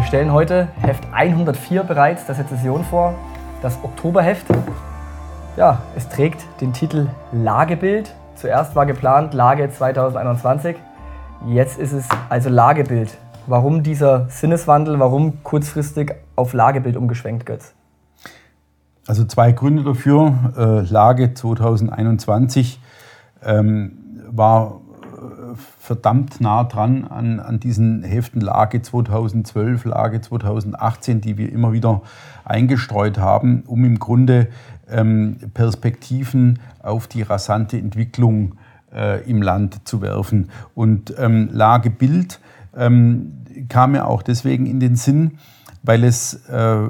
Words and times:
Wir 0.00 0.06
stellen 0.06 0.32
heute 0.32 0.68
Heft 0.80 1.04
104 1.12 1.84
bereits 1.84 2.24
der 2.24 2.34
Sezession 2.34 2.84
vor, 2.84 3.14
das 3.60 3.76
Oktoberheft. 3.84 4.46
Ja, 5.58 5.82
es 5.94 6.08
trägt 6.08 6.42
den 6.62 6.72
Titel 6.72 7.08
Lagebild. 7.32 8.14
Zuerst 8.34 8.74
war 8.74 8.86
geplant 8.86 9.34
Lage 9.34 9.68
2021. 9.68 10.76
Jetzt 11.48 11.78
ist 11.78 11.92
es 11.92 12.08
also 12.30 12.48
Lagebild. 12.48 13.18
Warum 13.46 13.82
dieser 13.82 14.26
Sinneswandel? 14.30 14.98
Warum 14.98 15.44
kurzfristig 15.44 16.14
auf 16.34 16.54
Lagebild 16.54 16.96
umgeschwenkt, 16.96 17.44
Götz? 17.44 17.74
Also 19.06 19.26
zwei 19.26 19.52
Gründe 19.52 19.84
dafür. 19.84 20.32
Äh, 20.56 20.90
Lage 20.90 21.34
2021 21.34 22.80
ähm, 23.44 24.24
war 24.30 24.80
verdammt 25.90 26.40
nah 26.40 26.62
dran 26.62 27.04
an, 27.04 27.40
an 27.40 27.58
diesen 27.58 28.04
Heften 28.04 28.40
Lage 28.40 28.80
2012, 28.80 29.86
Lage 29.86 30.20
2018, 30.20 31.20
die 31.20 31.36
wir 31.36 31.50
immer 31.50 31.72
wieder 31.72 32.02
eingestreut 32.44 33.18
haben, 33.18 33.64
um 33.66 33.84
im 33.84 33.98
Grunde 33.98 34.46
ähm, 34.88 35.38
Perspektiven 35.52 36.60
auf 36.80 37.08
die 37.08 37.22
rasante 37.22 37.76
Entwicklung 37.76 38.54
äh, 38.94 39.28
im 39.28 39.42
Land 39.42 39.88
zu 39.88 40.00
werfen. 40.00 40.50
Und 40.76 41.12
ähm, 41.18 41.48
Lage 41.50 41.90
Bild 41.90 42.38
ähm, 42.76 43.42
kam 43.68 43.90
mir 43.90 44.06
auch 44.06 44.22
deswegen 44.22 44.66
in 44.66 44.78
den 44.78 44.94
Sinn, 44.94 45.38
weil 45.82 46.04
es 46.04 46.34
äh, 46.48 46.88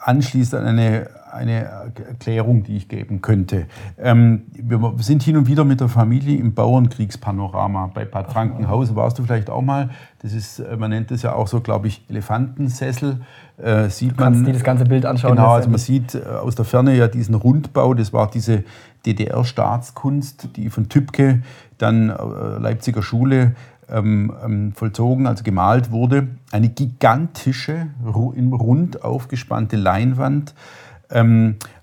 anschließt 0.00 0.54
an 0.54 0.64
eine 0.64 1.10
eine 1.32 1.62
Erklärung, 1.62 2.62
die 2.62 2.76
ich 2.76 2.88
geben 2.88 3.22
könnte. 3.22 3.66
Ähm, 3.98 4.42
wir 4.52 4.94
sind 4.98 5.22
hin 5.22 5.36
und 5.36 5.46
wieder 5.46 5.64
mit 5.64 5.80
der 5.80 5.88
Familie 5.88 6.38
im 6.38 6.54
Bauernkriegspanorama 6.54 7.90
bei 7.94 8.04
Bad 8.04 8.32
Frankenhausen. 8.32 8.96
Warst 8.96 9.18
du 9.18 9.24
vielleicht 9.24 9.50
auch 9.50 9.62
mal? 9.62 9.90
Das 10.20 10.32
ist, 10.32 10.58
äh, 10.58 10.76
man 10.76 10.90
nennt 10.90 11.10
das 11.10 11.22
ja 11.22 11.34
auch 11.34 11.48
so, 11.48 11.60
glaube 11.60 11.88
ich, 11.88 12.04
Elefantensessel. 12.08 13.20
Äh, 13.56 13.88
sieht 13.88 14.12
du 14.12 14.16
kannst 14.16 14.40
man, 14.40 14.46
dir 14.46 14.52
das 14.52 14.64
ganze 14.64 14.84
Bild 14.84 15.06
anschauen. 15.06 15.36
Genau, 15.36 15.52
also 15.52 15.68
man 15.68 15.78
sieht 15.78 16.14
äh, 16.14 16.20
aus 16.20 16.54
der 16.54 16.64
Ferne 16.64 16.94
ja 16.96 17.08
diesen 17.08 17.34
Rundbau. 17.34 17.94
Das 17.94 18.12
war 18.12 18.30
diese 18.30 18.64
DDR-Staatskunst, 19.06 20.56
die 20.56 20.70
von 20.70 20.88
Tübke 20.88 21.42
dann 21.78 22.10
äh, 22.10 22.14
Leipziger 22.58 23.02
Schule 23.02 23.54
ähm, 23.88 24.32
ähm, 24.44 24.72
vollzogen, 24.72 25.26
also 25.26 25.44
gemalt 25.44 25.90
wurde. 25.90 26.28
Eine 26.50 26.68
gigantische, 26.68 27.88
im 28.34 28.52
Rund 28.52 29.04
aufgespannte 29.04 29.76
Leinwand 29.76 30.54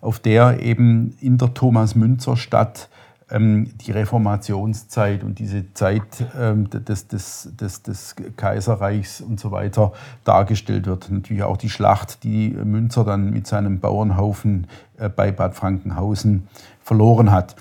auf 0.01 0.19
der 0.19 0.59
eben 0.61 1.15
in 1.19 1.37
der 1.37 1.53
Thomas-Münzer-Stadt 1.53 2.89
ähm, 3.31 3.71
die 3.85 3.91
Reformationszeit 3.91 5.23
und 5.23 5.39
diese 5.39 5.73
Zeit 5.73 6.03
ähm, 6.37 6.69
des, 6.69 7.07
des, 7.07 7.49
des, 7.59 7.83
des, 7.83 8.15
Kaiserreichs 8.37 9.21
und 9.21 9.39
so 9.39 9.51
weiter 9.51 9.93
dargestellt 10.23 10.87
wird. 10.87 11.11
Natürlich 11.11 11.43
auch 11.43 11.57
die 11.57 11.69
Schlacht, 11.69 12.23
die 12.23 12.49
Münzer 12.49 13.03
dann 13.03 13.29
mit 13.29 13.47
seinem 13.47 13.79
Bauernhaufen 13.79 14.67
äh, 14.97 15.09
bei 15.09 15.31
Bad 15.31 15.55
Frankenhausen 15.55 16.47
verloren 16.81 17.31
hat. 17.31 17.55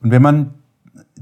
Und 0.00 0.12
wenn 0.12 0.22
man 0.22 0.54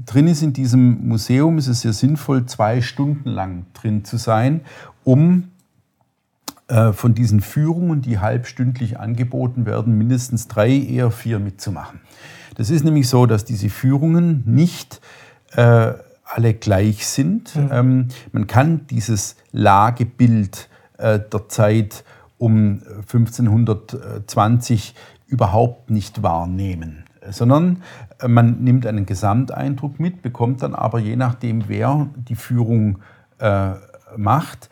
drin 0.05 0.27
ist 0.27 0.43
in 0.43 0.53
diesem 0.53 1.07
Museum, 1.07 1.57
ist 1.57 1.67
es 1.67 1.81
sehr 1.81 1.93
sinnvoll, 1.93 2.45
zwei 2.45 2.81
Stunden 2.81 3.29
lang 3.29 3.65
drin 3.73 4.05
zu 4.05 4.17
sein, 4.17 4.61
um 5.03 5.45
von 6.69 7.13
diesen 7.13 7.39
Führungen, 7.39 8.01
die 8.01 8.19
halbstündlich 8.19 8.99
angeboten 8.99 9.65
werden, 9.65 9.97
mindestens 9.97 10.49
drei, 10.49 10.69
eher 10.69 11.11
vier 11.11 11.39
mitzumachen. 11.39 12.01
Das 12.55 12.69
ist 12.69 12.83
nämlich 12.83 13.07
so, 13.07 13.25
dass 13.25 13.45
diese 13.45 13.69
Führungen 13.69 14.43
nicht 14.45 14.99
äh, 15.53 15.93
alle 16.25 16.53
gleich 16.53 17.07
sind. 17.07 17.55
Mhm. 17.55 17.69
Ähm, 17.71 18.07
man 18.31 18.47
kann 18.47 18.87
dieses 18.87 19.37
Lagebild 19.51 20.67
äh, 20.97 21.19
der 21.19 21.47
Zeit 21.49 22.03
um 22.37 22.81
1520 23.11 24.95
überhaupt 25.27 25.89
nicht 25.89 26.23
wahrnehmen, 26.23 27.05
sondern 27.29 27.83
äh, 28.19 28.27
man 28.27 28.63
nimmt 28.63 28.85
einen 28.85 29.05
Gesamteindruck 29.05 29.99
mit, 29.99 30.21
bekommt 30.21 30.63
dann 30.63 30.75
aber 30.75 30.99
je 30.99 31.15
nachdem, 31.15 31.67
wer 31.67 32.07
die 32.15 32.35
Führung 32.35 32.99
äh, 33.39 33.71
macht, 34.15 34.69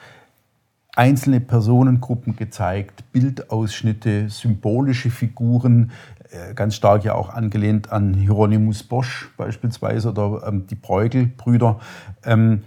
einzelne 0.95 1.39
Personengruppen 1.39 2.35
gezeigt, 2.35 3.03
Bildausschnitte, 3.11 4.29
symbolische 4.29 5.09
Figuren, 5.09 5.91
äh, 6.31 6.53
ganz 6.53 6.75
stark 6.75 7.03
ja 7.03 7.13
auch 7.13 7.29
angelehnt 7.29 7.91
an 7.91 8.13
Hieronymus 8.13 8.83
Bosch 8.83 9.29
beispielsweise 9.37 10.09
oder 10.09 10.47
ähm, 10.47 10.67
die 10.67 10.75
Bruegel-Brüder 10.75 11.79
ähm, 12.23 12.63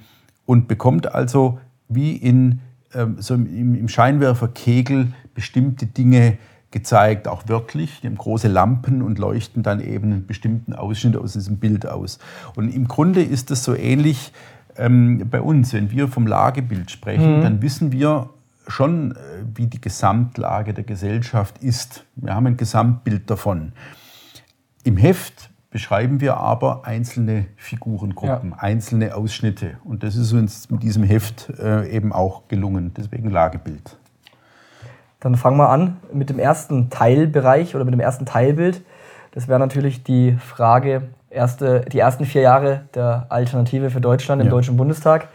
und 0.46 0.68
bekommt 0.68 1.12
also 1.12 1.58
wie 1.88 2.16
in 2.16 2.60
ähm, 2.94 3.16
so 3.18 3.34
im, 3.34 3.74
im 3.74 3.88
Scheinwerferkegel 3.88 5.12
bestimmte 5.34 5.86
Dinge 5.86 6.38
gezeigt, 6.70 7.28
auch 7.28 7.44
wörtlich. 7.46 8.00
Die 8.02 8.06
haben 8.06 8.16
große 8.16 8.48
Lampen 8.48 9.02
und 9.02 9.18
leuchten 9.18 9.62
dann 9.62 9.80
eben 9.80 10.12
einen 10.12 10.26
bestimmten 10.26 10.74
Ausschnitt 10.74 11.16
aus 11.16 11.32
diesem 11.32 11.56
Bild 11.56 11.86
aus. 11.86 12.18
Und 12.56 12.68
im 12.74 12.88
Grunde 12.88 13.22
ist 13.22 13.50
das 13.50 13.64
so 13.64 13.74
ähnlich 13.74 14.32
ähm, 14.78 15.26
bei 15.30 15.40
uns, 15.40 15.72
wenn 15.72 15.90
wir 15.90 16.08
vom 16.08 16.26
Lagebild 16.26 16.90
sprechen, 16.90 17.38
mhm. 17.38 17.42
dann 17.42 17.62
wissen 17.62 17.92
wir 17.92 18.30
schon, 18.66 19.12
äh, 19.12 19.16
wie 19.54 19.66
die 19.66 19.80
Gesamtlage 19.80 20.74
der 20.74 20.84
Gesellschaft 20.84 21.58
ist. 21.58 22.04
Wir 22.16 22.34
haben 22.34 22.46
ein 22.46 22.56
Gesamtbild 22.56 23.28
davon. 23.30 23.72
Im 24.84 24.96
Heft 24.96 25.50
beschreiben 25.70 26.20
wir 26.20 26.38
aber 26.38 26.86
einzelne 26.86 27.46
Figurengruppen, 27.56 28.50
ja. 28.50 28.56
einzelne 28.58 29.14
Ausschnitte. 29.14 29.78
Und 29.84 30.02
das 30.02 30.16
ist 30.16 30.32
uns 30.32 30.70
mit 30.70 30.82
diesem 30.82 31.02
Heft 31.02 31.50
äh, 31.58 31.88
eben 31.90 32.12
auch 32.12 32.48
gelungen. 32.48 32.92
Deswegen 32.96 33.30
Lagebild. 33.30 33.98
Dann 35.20 35.34
fangen 35.34 35.56
wir 35.56 35.68
an 35.68 35.96
mit 36.12 36.30
dem 36.30 36.38
ersten 36.38 36.90
Teilbereich 36.90 37.74
oder 37.74 37.84
mit 37.84 37.92
dem 37.92 38.00
ersten 38.00 38.24
Teilbild. 38.24 38.82
Das 39.32 39.48
wäre 39.48 39.58
natürlich 39.58 40.04
die 40.04 40.32
Frage, 40.32 41.08
erste, 41.30 41.80
die 41.92 41.98
ersten 41.98 42.24
vier 42.24 42.42
Jahre 42.42 42.82
der 42.94 43.26
Alternative 43.28 43.90
für 43.90 44.00
Deutschland 44.00 44.40
im 44.40 44.48
ja. 44.48 44.50
Deutschen 44.52 44.76
Bundestag. 44.76 45.28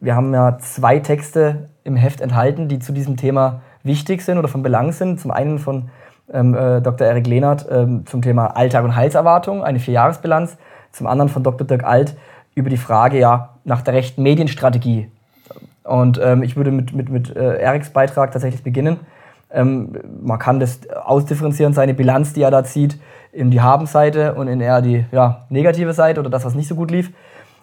Wir 0.00 0.14
haben 0.14 0.32
ja 0.34 0.58
zwei 0.58 0.98
Texte 0.98 1.68
im 1.84 1.96
Heft 1.96 2.20
enthalten, 2.20 2.68
die 2.68 2.78
zu 2.78 2.92
diesem 2.92 3.16
Thema 3.16 3.62
wichtig 3.82 4.22
sind 4.22 4.38
oder 4.38 4.48
von 4.48 4.62
Belang 4.62 4.92
sind. 4.92 5.20
Zum 5.20 5.30
einen 5.30 5.58
von 5.58 5.90
ähm, 6.32 6.54
äh, 6.54 6.80
Dr. 6.80 7.06
Erik 7.06 7.26
Lehnert 7.26 7.66
ähm, 7.70 8.06
zum 8.06 8.22
Thema 8.22 8.56
Alltag 8.56 8.84
und 8.84 8.96
Heilserwartung, 8.96 9.62
eine 9.62 9.78
Vierjahresbilanz. 9.78 10.56
Zum 10.92 11.06
anderen 11.06 11.28
von 11.28 11.42
Dr. 11.42 11.66
Dirk 11.66 11.84
Alt 11.84 12.16
über 12.54 12.70
die 12.70 12.76
Frage 12.76 13.18
ja 13.18 13.50
nach 13.64 13.82
der 13.82 13.94
rechten 13.94 14.22
Medienstrategie. 14.22 15.10
Und 15.82 16.18
ähm, 16.22 16.42
ich 16.42 16.56
würde 16.56 16.70
mit, 16.70 16.94
mit, 16.94 17.08
mit 17.10 17.36
äh, 17.36 17.58
Eriks 17.58 17.90
Beitrag 17.90 18.32
tatsächlich 18.32 18.62
beginnen. 18.62 19.00
Ähm, 19.54 19.92
man 20.20 20.38
kann 20.38 20.60
das 20.60 20.80
ausdifferenzieren, 20.90 21.72
seine 21.72 21.94
Bilanz, 21.94 22.32
die 22.32 22.42
er 22.42 22.50
da 22.50 22.64
zieht, 22.64 22.98
in 23.32 23.50
die 23.50 23.60
Habenseite 23.60 24.34
und 24.34 24.48
in 24.48 24.60
eher 24.60 24.82
die 24.82 25.04
ja, 25.12 25.46
negative 25.48 25.92
Seite 25.92 26.20
oder 26.20 26.30
das, 26.30 26.44
was 26.44 26.54
nicht 26.54 26.68
so 26.68 26.74
gut 26.74 26.90
lief. 26.90 27.10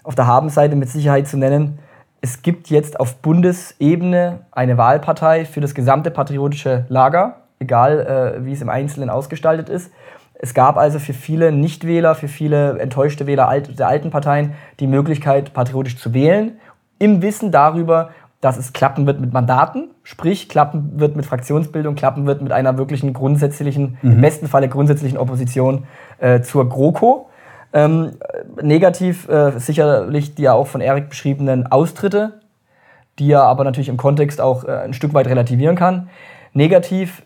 Auf 0.03 0.15
der 0.15 0.27
Habenseite 0.27 0.75
mit 0.75 0.89
Sicherheit 0.89 1.27
zu 1.27 1.37
nennen, 1.37 1.79
es 2.21 2.41
gibt 2.41 2.69
jetzt 2.69 2.99
auf 2.99 3.15
Bundesebene 3.17 4.39
eine 4.51 4.77
Wahlpartei 4.77 5.45
für 5.45 5.59
das 5.59 5.73
gesamte 5.73 6.11
patriotische 6.11 6.85
Lager, 6.87 7.37
egal 7.59 7.99
äh, 8.39 8.45
wie 8.45 8.53
es 8.53 8.61
im 8.61 8.69
Einzelnen 8.69 9.09
ausgestaltet 9.09 9.69
ist. 9.69 9.91
Es 10.35 10.53
gab 10.53 10.77
also 10.77 10.97
für 10.97 11.13
viele 11.13 11.51
Nichtwähler, 11.51 12.15
für 12.15 12.27
viele 12.27 12.79
enttäuschte 12.79 13.27
Wähler 13.27 13.51
der 13.59 13.87
alten 13.87 14.09
Parteien 14.09 14.53
die 14.79 14.87
Möglichkeit, 14.87 15.53
patriotisch 15.53 15.97
zu 15.97 16.13
wählen, 16.13 16.59
im 16.97 17.21
Wissen 17.23 17.51
darüber, 17.51 18.11
dass 18.41 18.57
es 18.57 18.73
klappen 18.73 19.05
wird 19.05 19.21
mit 19.21 19.31
Mandaten, 19.31 19.91
sprich 20.03 20.49
klappen 20.49 20.99
wird 20.99 21.15
mit 21.15 21.25
Fraktionsbildung, 21.27 21.93
klappen 21.93 22.25
wird 22.25 22.41
mit 22.41 22.51
einer 22.51 22.77
wirklichen 22.77 23.13
grundsätzlichen, 23.13 23.97
mhm. 24.01 24.13
im 24.13 24.21
besten 24.21 24.47
Falle 24.47 24.67
grundsätzlichen 24.67 25.17
Opposition 25.17 25.85
äh, 26.17 26.41
zur 26.41 26.67
GroKo. 26.67 27.29
Ähm, 27.71 28.13
negativ 28.61 29.29
äh, 29.29 29.57
sicherlich 29.57 30.35
die 30.35 30.41
ja 30.41 30.53
auch 30.53 30.67
von 30.67 30.81
Erik 30.81 31.09
beschriebenen 31.09 31.67
Austritte, 31.67 32.41
die 33.19 33.31
er 33.31 33.43
aber 33.43 33.63
natürlich 33.63 33.89
im 33.89 33.97
Kontext 33.97 34.41
auch 34.41 34.65
äh, 34.65 34.71
ein 34.71 34.93
Stück 34.93 35.13
weit 35.13 35.27
relativieren 35.27 35.75
kann. 35.75 36.09
Negativ 36.53 37.21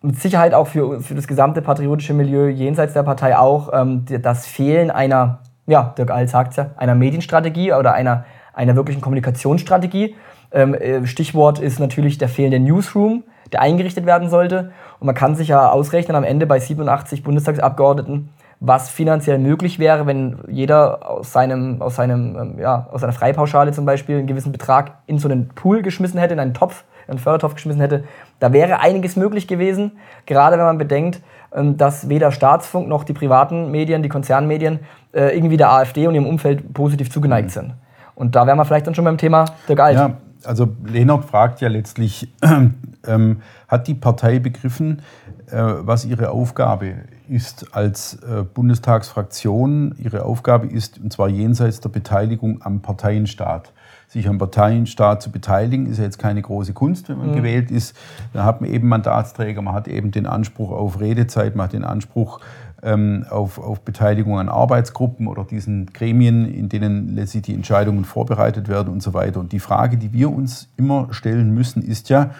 mit 0.00 0.20
Sicherheit 0.20 0.54
auch 0.54 0.68
für, 0.68 1.00
für 1.00 1.16
das 1.16 1.26
gesamte 1.26 1.60
patriotische 1.60 2.14
Milieu 2.14 2.48
jenseits 2.48 2.92
der 2.92 3.02
Partei 3.02 3.36
auch 3.36 3.70
ähm, 3.72 4.04
das 4.22 4.46
Fehlen 4.46 4.92
einer, 4.92 5.40
ja, 5.66 5.92
Dirk 5.98 6.12
Alt 6.12 6.30
sagt 6.30 6.56
ja, 6.56 6.70
einer 6.76 6.94
Medienstrategie 6.94 7.72
oder 7.72 7.92
einer 7.92 8.24
einer 8.58 8.74
wirklichen 8.74 9.00
Kommunikationsstrategie. 9.00 10.16
Ähm, 10.50 10.74
äh, 10.74 11.06
Stichwort 11.06 11.60
ist 11.60 11.78
natürlich 11.78 12.18
der 12.18 12.28
fehlende 12.28 12.58
Newsroom, 12.58 13.22
der 13.52 13.62
eingerichtet 13.62 14.04
werden 14.04 14.28
sollte. 14.28 14.72
Und 14.98 15.06
man 15.06 15.14
kann 15.14 15.36
sich 15.36 15.48
ja 15.48 15.70
ausrechnen 15.70 16.16
am 16.16 16.24
Ende 16.24 16.46
bei 16.46 16.58
87 16.58 17.22
Bundestagsabgeordneten, 17.22 18.30
was 18.58 18.90
finanziell 18.90 19.38
möglich 19.38 19.78
wäre, 19.78 20.06
wenn 20.06 20.38
jeder 20.48 21.08
aus, 21.08 21.32
seinem, 21.32 21.80
aus, 21.80 21.94
seinem, 21.94 22.36
ähm, 22.36 22.58
ja, 22.58 22.88
aus 22.90 23.02
seiner 23.02 23.12
Freipauschale 23.12 23.70
zum 23.72 23.86
Beispiel 23.86 24.18
einen 24.18 24.26
gewissen 24.26 24.50
Betrag 24.50 24.98
in 25.06 25.18
so 25.18 25.28
einen 25.28 25.48
Pool 25.50 25.82
geschmissen 25.82 26.18
hätte, 26.18 26.34
in 26.34 26.40
einen 26.40 26.54
Topf, 26.54 26.82
einen 27.06 27.20
Fördertopf 27.20 27.54
geschmissen 27.54 27.80
hätte. 27.80 28.04
Da 28.40 28.52
wäre 28.52 28.80
einiges 28.80 29.14
möglich 29.14 29.46
gewesen, 29.46 29.92
gerade 30.26 30.58
wenn 30.58 30.64
man 30.64 30.78
bedenkt, 30.78 31.20
ähm, 31.54 31.76
dass 31.76 32.08
weder 32.08 32.32
Staatsfunk 32.32 32.88
noch 32.88 33.04
die 33.04 33.12
privaten 33.12 33.70
Medien, 33.70 34.02
die 34.02 34.08
Konzernmedien, 34.08 34.80
äh, 35.12 35.36
irgendwie 35.36 35.56
der 35.56 35.70
AfD 35.70 36.08
und 36.08 36.16
ihrem 36.16 36.26
Umfeld 36.26 36.74
positiv 36.74 37.12
zugeneigt 37.12 37.50
mhm. 37.50 37.52
sind. 37.52 37.74
Und 38.18 38.34
da 38.34 38.46
wären 38.48 38.58
wir 38.58 38.64
vielleicht 38.64 38.86
dann 38.86 38.96
schon 38.96 39.04
beim 39.04 39.16
Thema 39.16 39.44
Dirk 39.68 39.78
Alt. 39.78 39.96
Ja, 39.96 40.16
also 40.44 40.68
Lehnert 40.84 41.24
fragt 41.24 41.60
ja 41.60 41.68
letztlich, 41.68 42.28
ähm, 43.06 43.42
hat 43.68 43.86
die 43.86 43.94
Partei 43.94 44.40
begriffen, 44.40 45.02
äh, 45.46 45.56
was 45.56 46.04
ihre 46.04 46.30
Aufgabe 46.30 46.94
ist 47.28 47.76
als 47.76 48.14
äh, 48.14 48.42
Bundestagsfraktion? 48.42 49.94
Ihre 49.98 50.24
Aufgabe 50.24 50.66
ist, 50.66 50.98
und 50.98 51.12
zwar 51.12 51.28
jenseits 51.28 51.78
der 51.80 51.90
Beteiligung 51.90 52.60
am 52.62 52.80
Parteienstaat 52.80 53.72
sich 54.08 54.26
am 54.26 54.38
Parteienstaat 54.38 55.22
zu 55.22 55.30
beteiligen, 55.30 55.86
ist 55.86 55.98
ja 55.98 56.04
jetzt 56.04 56.18
keine 56.18 56.40
große 56.40 56.72
Kunst, 56.72 57.10
wenn 57.10 57.18
man 57.18 57.30
mhm. 57.30 57.36
gewählt 57.36 57.70
ist. 57.70 57.94
Da 58.32 58.44
hat 58.44 58.62
man 58.62 58.70
eben 58.70 58.88
Mandatsträger, 58.88 59.60
man 59.60 59.74
hat 59.74 59.86
eben 59.86 60.10
den 60.10 60.26
Anspruch 60.26 60.72
auf 60.72 60.98
Redezeit, 60.98 61.54
man 61.54 61.64
hat 61.64 61.74
den 61.74 61.84
Anspruch 61.84 62.40
auf, 62.80 63.58
auf 63.58 63.80
Beteiligung 63.80 64.38
an 64.38 64.48
Arbeitsgruppen 64.48 65.26
oder 65.26 65.42
diesen 65.44 65.92
Gremien, 65.92 66.52
in 66.52 66.68
denen 66.68 67.14
letztlich 67.14 67.42
die 67.42 67.54
Entscheidungen 67.54 68.04
vorbereitet 68.04 68.68
werden 68.68 68.92
und 68.92 69.02
so 69.02 69.14
weiter. 69.14 69.40
Und 69.40 69.50
die 69.50 69.58
Frage, 69.58 69.96
die 69.96 70.12
wir 70.12 70.30
uns 70.30 70.68
immer 70.76 71.08
stellen 71.10 71.52
müssen, 71.52 71.82
ist 71.82 72.08
ja, 72.08 72.30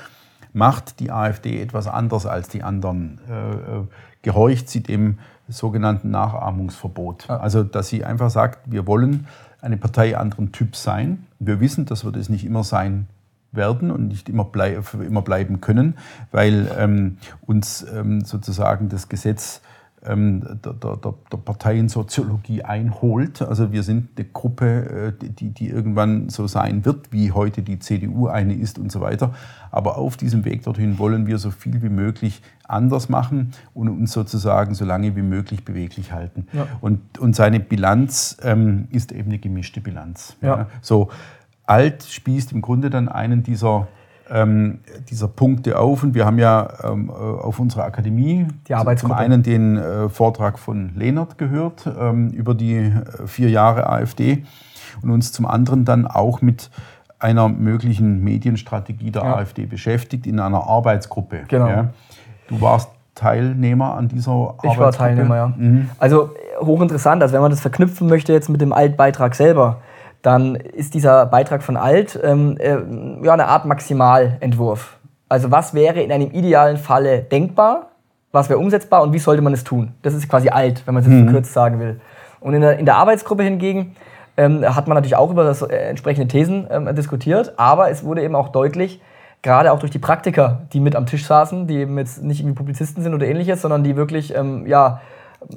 macht 0.53 1.01
die 1.01 1.11
AfD 1.11 1.61
etwas 1.61 1.89
anders 1.89 2.25
als 2.25 2.49
die 2.49 2.63
anderen? 2.63 3.21
Äh, 3.29 3.33
äh, 3.33 3.85
gehorcht 4.23 4.69
sie 4.69 4.83
dem 4.83 5.19
sogenannten 5.49 6.11
Nachahmungsverbot? 6.11 7.31
Also, 7.31 7.65
dass 7.65 7.89
sie 7.89 8.05
einfach 8.05 8.31
sagt, 8.31 8.71
wir 8.71 8.87
wollen 8.87 9.27
eine 9.61 9.77
Partei 9.77 10.17
anderen 10.17 10.53
Typs 10.53 10.83
sein. 10.83 11.27
Wir 11.39 11.61
wissen, 11.61 11.87
dass 11.87 12.05
wir 12.05 12.13
das 12.13 12.29
nicht 12.29 12.45
immer 12.45 12.63
sein 12.63 13.07
werden 13.51 13.91
und 13.91 14.09
nicht 14.09 14.29
immer, 14.29 14.45
blei 14.45 14.79
immer 15.05 15.23
bleiben 15.23 15.61
können, 15.61 15.97
weil 16.31 16.71
ähm, 16.79 17.17
uns 17.47 17.85
ähm, 17.93 18.21
sozusagen 18.21 18.89
das 18.89 19.09
Gesetz 19.09 19.63
ähm, 20.05 20.61
der, 20.65 20.73
der, 20.75 20.97
der, 20.97 21.39
Parteiensoziologie 21.39 22.63
einholt. 22.63 23.43
Also 23.43 23.73
wir 23.73 23.83
sind 23.83 24.11
eine 24.17 24.27
Gruppe, 24.27 25.13
äh, 25.21 25.31
die, 25.31 25.51
die 25.51 25.69
irgendwann 25.69 26.29
so 26.29 26.47
sein 26.47 26.85
wird, 26.85 27.13
wie 27.13 27.33
heute 27.33 27.63
die 27.63 27.79
CDU 27.79 28.29
eine 28.29 28.55
ist 28.55 28.79
und 28.79 28.93
so 28.93 29.01
weiter. 29.01 29.35
Aber 29.71 29.99
auf 29.99 30.17
diesem 30.17 30.45
Weg 30.45 30.63
dorthin 30.63 30.99
wollen 30.99 31.27
wir 31.27 31.39
so 31.39 31.51
viel 31.51 31.83
wie 31.83 31.89
möglich 31.89 32.43
anders 32.65 33.09
machen 33.09 33.53
und 33.75 33.89
uns 33.89 34.13
sozusagen 34.13 34.75
so 34.75 34.85
lange 34.85 35.17
wie 35.17 35.23
möglich 35.23 35.65
beweglich 35.65 36.13
halten. 36.13 36.47
Ja. 36.53 36.67
Und, 36.81 37.19
und 37.19 37.35
seine 37.35 37.61
Bilanz 37.61 38.37
ähm, 38.43 38.89
ist 38.91 39.13
eben 39.13 39.29
eine 39.29 39.39
gemischte 39.39 39.81
Bilanz. 39.81 40.37
Ja. 40.41 40.49
Ja. 40.59 40.67
So 40.81 41.09
alt 41.67 42.05
spießt 42.05 42.53
im 42.53 42.63
Grunde 42.63 42.91
dann 42.91 43.09
einen 43.09 43.43
dieser 43.43 43.89
ähm, 44.31 44.81
dieser 45.09 45.29
Punkte 45.29 45.79
auf. 45.79 46.03
Und 46.03 46.15
wir 46.15 46.27
haben 46.27 46.39
ja 46.39 46.69
ähm, 46.85 47.09
äh, 47.09 47.13
auf 47.13 47.59
unserer 47.59 47.85
Akademie 47.85 48.47
zum 48.97 49.13
einen 49.13 49.43
den 49.43 49.77
äh, 49.77 50.09
Vortrag 50.09 50.59
von 50.59 50.93
Lehnert 50.95 51.39
gehört 51.39 51.89
ähm, 51.99 52.31
über 52.31 52.55
die 52.55 52.77
äh, 52.77 53.27
vier 53.27 53.51
Jahre 53.51 53.89
AfD 53.89 54.45
und 55.03 55.11
uns 55.11 55.33
zum 55.33 55.47
anderen 55.47 55.85
dann 55.85 56.07
auch 56.07 56.43
mit 56.43 56.71
einer 57.19 57.49
möglichen 57.49 58.23
Medienstrategie 58.23 59.11
der 59.11 59.23
ja. 59.23 59.37
AfD 59.37 59.67
beschäftigt 59.67 60.27
in 60.27 60.39
einer 60.39 60.69
Arbeitsgruppe. 60.69 61.41
Genau. 61.49 61.69
Ja. 61.69 61.89
Du 62.49 62.61
warst 62.61 62.91
Teilnehmer 63.15 63.95
an 63.95 64.09
dieser 64.09 64.31
Arbeitsgruppe? 64.31 64.73
Ich 64.73 64.79
war 64.79 64.93
Teilnehmer, 64.93 65.37
ja. 65.37 65.53
Mhm. 65.57 65.91
Also 65.99 66.31
hochinteressant, 66.61 67.23
also 67.23 67.35
wenn 67.35 67.43
man 67.43 67.51
das 67.51 67.61
verknüpfen 67.61 68.09
möchte 68.09 68.33
jetzt 68.33 68.49
mit 68.49 68.61
dem 68.61 68.73
Altbeitrag 68.73 69.35
selber, 69.35 69.79
dann 70.23 70.57
ist 70.57 70.95
dieser 70.95 71.27
Beitrag 71.27 71.63
von 71.63 71.77
Alt 71.77 72.19
ähm, 72.23 72.57
äh, 72.59 72.77
ja, 73.25 73.33
eine 73.33 73.47
Art 73.47 73.65
Maximalentwurf. 73.65 74.99
Also 75.29 75.51
was 75.51 75.75
wäre 75.75 76.01
in 76.01 76.11
einem 76.11 76.31
idealen 76.31 76.77
Falle 76.77 77.21
denkbar, 77.21 77.91
was 78.33 78.49
wäre 78.49 78.59
umsetzbar 78.59 79.03
und 79.03 79.13
wie 79.13 79.19
sollte 79.19 79.43
man 79.43 79.53
es 79.53 79.65
tun? 79.65 79.93
Das 80.03 80.15
ist 80.15 80.29
quasi 80.29 80.49
Alt, 80.49 80.87
wenn 80.87 80.95
man 80.95 81.03
es 81.03 81.09
jetzt 81.09 81.19
mhm. 81.19 81.25
verkürzt 81.25 81.53
sagen 81.53 81.81
will. 81.81 82.01
Und 82.41 82.55
in 82.55 82.61
der, 82.61 82.79
in 82.79 82.85
der 82.85 82.97
Arbeitsgruppe 82.97 83.43
hingegen 83.43 83.97
ähm, 84.37 84.65
hat 84.75 84.87
man 84.87 84.95
natürlich 84.95 85.17
auch 85.17 85.31
über 85.31 85.45
das, 85.45 85.63
äh, 85.63 85.77
entsprechende 85.77 86.29
Thesen 86.29 86.67
ähm, 86.71 86.95
diskutiert, 86.95 87.55
aber 87.59 87.91
es 87.91 88.05
wurde 88.05 88.23
eben 88.23 88.35
auch 88.35 88.49
deutlich, 88.49 89.01
gerade 89.43 89.73
auch 89.73 89.79
durch 89.79 89.91
die 89.91 89.99
Praktiker, 89.99 90.63
die 90.73 90.81
mit 90.81 90.97
am 90.97 91.07
Tisch 91.07 91.27
saßen, 91.27 91.67
die 91.67 91.77
eben 91.79 91.99
jetzt 91.99 92.23
nicht 92.23 92.41
irgendwie 92.41 92.57
Publizisten 92.57 93.03
sind 93.03 93.15
oder 93.15 93.27
ähnliches, 93.27 93.63
sondern 93.63 93.85
die 93.85 93.97
wirklich 93.97 94.35
ähm, 94.35 94.67
ja, 94.67 95.01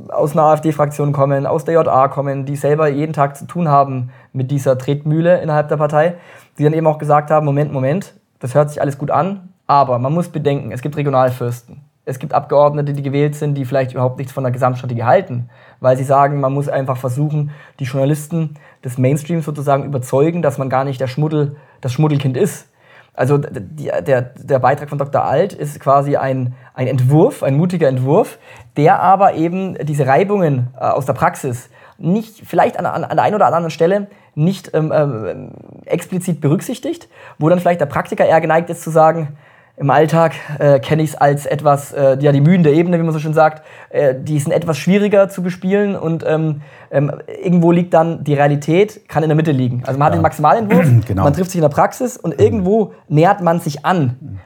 aus 0.09 0.33
einer 0.33 0.43
AfD-Fraktion 0.43 1.11
kommen, 1.11 1.45
aus 1.45 1.65
der 1.65 1.73
JA 1.73 2.07
kommen, 2.07 2.45
die 2.45 2.55
selber 2.55 2.87
jeden 2.87 3.13
Tag 3.13 3.35
zu 3.35 3.45
tun 3.45 3.67
haben 3.67 4.11
mit 4.31 4.51
dieser 4.51 4.77
Tretmühle 4.77 5.41
innerhalb 5.41 5.69
der 5.69 5.77
Partei, 5.77 6.15
die 6.57 6.63
dann 6.63 6.73
eben 6.73 6.87
auch 6.87 6.97
gesagt 6.97 7.31
haben, 7.31 7.45
Moment, 7.45 7.73
Moment, 7.73 8.13
das 8.39 8.55
hört 8.55 8.69
sich 8.69 8.81
alles 8.81 8.97
gut 8.97 9.11
an, 9.11 9.49
aber 9.67 9.99
man 9.99 10.13
muss 10.13 10.29
bedenken, 10.29 10.71
es 10.71 10.81
gibt 10.81 10.97
Regionalfürsten. 10.97 11.81
Es 12.03 12.17
gibt 12.17 12.33
Abgeordnete, 12.33 12.93
die 12.93 13.03
gewählt 13.03 13.35
sind, 13.35 13.53
die 13.53 13.63
vielleicht 13.63 13.93
überhaupt 13.93 14.17
nichts 14.17 14.33
von 14.33 14.43
der 14.43 14.51
Gesamtstrategie 14.51 15.03
halten, 15.03 15.49
weil 15.79 15.97
sie 15.97 16.03
sagen, 16.03 16.39
man 16.39 16.51
muss 16.51 16.67
einfach 16.67 16.97
versuchen, 16.97 17.51
die 17.79 17.83
Journalisten 17.83 18.55
des 18.83 18.97
Mainstreams 18.97 19.45
sozusagen 19.45 19.83
überzeugen, 19.83 20.41
dass 20.41 20.57
man 20.57 20.69
gar 20.69 20.83
nicht 20.83 20.99
der 20.99 21.07
Schmuddel, 21.07 21.57
das 21.79 21.93
Schmuddelkind 21.93 22.37
ist, 22.37 22.70
also 23.13 23.37
der, 23.37 24.21
der 24.21 24.59
Beitrag 24.59 24.89
von 24.89 24.97
Dr. 24.97 25.23
Alt 25.23 25.53
ist 25.53 25.79
quasi 25.79 26.15
ein, 26.15 26.53
ein 26.73 26.87
Entwurf, 26.87 27.43
ein 27.43 27.57
mutiger 27.57 27.87
Entwurf, 27.87 28.39
der 28.77 29.01
aber 29.01 29.33
eben 29.33 29.75
diese 29.85 30.07
Reibungen 30.07 30.69
äh, 30.79 30.85
aus 30.85 31.05
der 31.05 31.13
Praxis 31.13 31.69
nicht, 31.97 32.47
vielleicht 32.47 32.79
an, 32.79 32.85
an, 32.85 33.03
an 33.03 33.17
der 33.17 33.23
einen 33.23 33.35
oder 33.35 33.45
anderen 33.45 33.69
Stelle 33.69 34.07
nicht 34.33 34.71
ähm, 34.73 34.91
ähm, 34.95 35.51
explizit 35.85 36.41
berücksichtigt, 36.41 37.09
wo 37.37 37.49
dann 37.49 37.59
vielleicht 37.59 37.81
der 37.81 37.85
Praktiker 37.85 38.25
eher 38.25 38.41
geneigt 38.41 38.69
ist 38.69 38.81
zu 38.81 38.89
sagen, 38.89 39.37
im 39.81 39.89
Alltag 39.89 40.33
äh, 40.59 40.79
kenne 40.79 41.01
ich 41.01 41.09
es 41.09 41.15
als 41.15 41.47
etwas, 41.47 41.91
äh, 41.91 42.15
ja, 42.19 42.31
die 42.31 42.39
Mühen 42.39 42.61
der 42.61 42.73
Ebene, 42.73 42.99
wie 42.99 43.03
man 43.03 43.13
so 43.13 43.19
schön 43.19 43.33
sagt, 43.33 43.63
äh, 43.89 44.13
die 44.15 44.37
sind 44.37 44.51
etwas 44.51 44.77
schwieriger 44.77 45.27
zu 45.27 45.41
bespielen 45.41 45.95
und 45.95 46.23
ähm, 46.23 46.61
ähm, 46.91 47.11
irgendwo 47.43 47.71
liegt 47.71 47.95
dann 47.95 48.23
die 48.23 48.35
Realität, 48.35 49.09
kann 49.09 49.23
in 49.23 49.29
der 49.29 49.35
Mitte 49.35 49.51
liegen. 49.51 49.81
Also 49.83 49.97
man 49.97 50.05
hat 50.05 50.13
ja. 50.13 50.19
den 50.19 50.21
Maximalentwurf, 50.21 50.85
genau. 51.07 51.23
man 51.23 51.33
trifft 51.33 51.49
sich 51.49 51.57
in 51.57 51.63
der 51.63 51.69
Praxis 51.69 52.15
und 52.15 52.39
irgendwo 52.39 52.93
nähert 53.07 53.41
man 53.41 53.59
sich 53.59 53.83
an. 53.83 54.39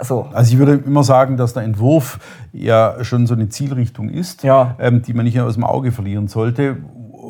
So. 0.00 0.26
Also 0.32 0.52
ich 0.52 0.58
würde 0.58 0.82
immer 0.84 1.04
sagen, 1.04 1.36
dass 1.36 1.52
der 1.52 1.62
Entwurf 1.62 2.18
ja 2.52 2.96
schon 3.04 3.28
so 3.28 3.34
eine 3.34 3.48
Zielrichtung 3.48 4.08
ist, 4.08 4.42
ja. 4.42 4.74
ähm, 4.80 5.02
die 5.02 5.14
man 5.14 5.24
nicht 5.24 5.40
aus 5.40 5.54
dem 5.54 5.62
Auge 5.62 5.92
verlieren 5.92 6.26
sollte 6.26 6.78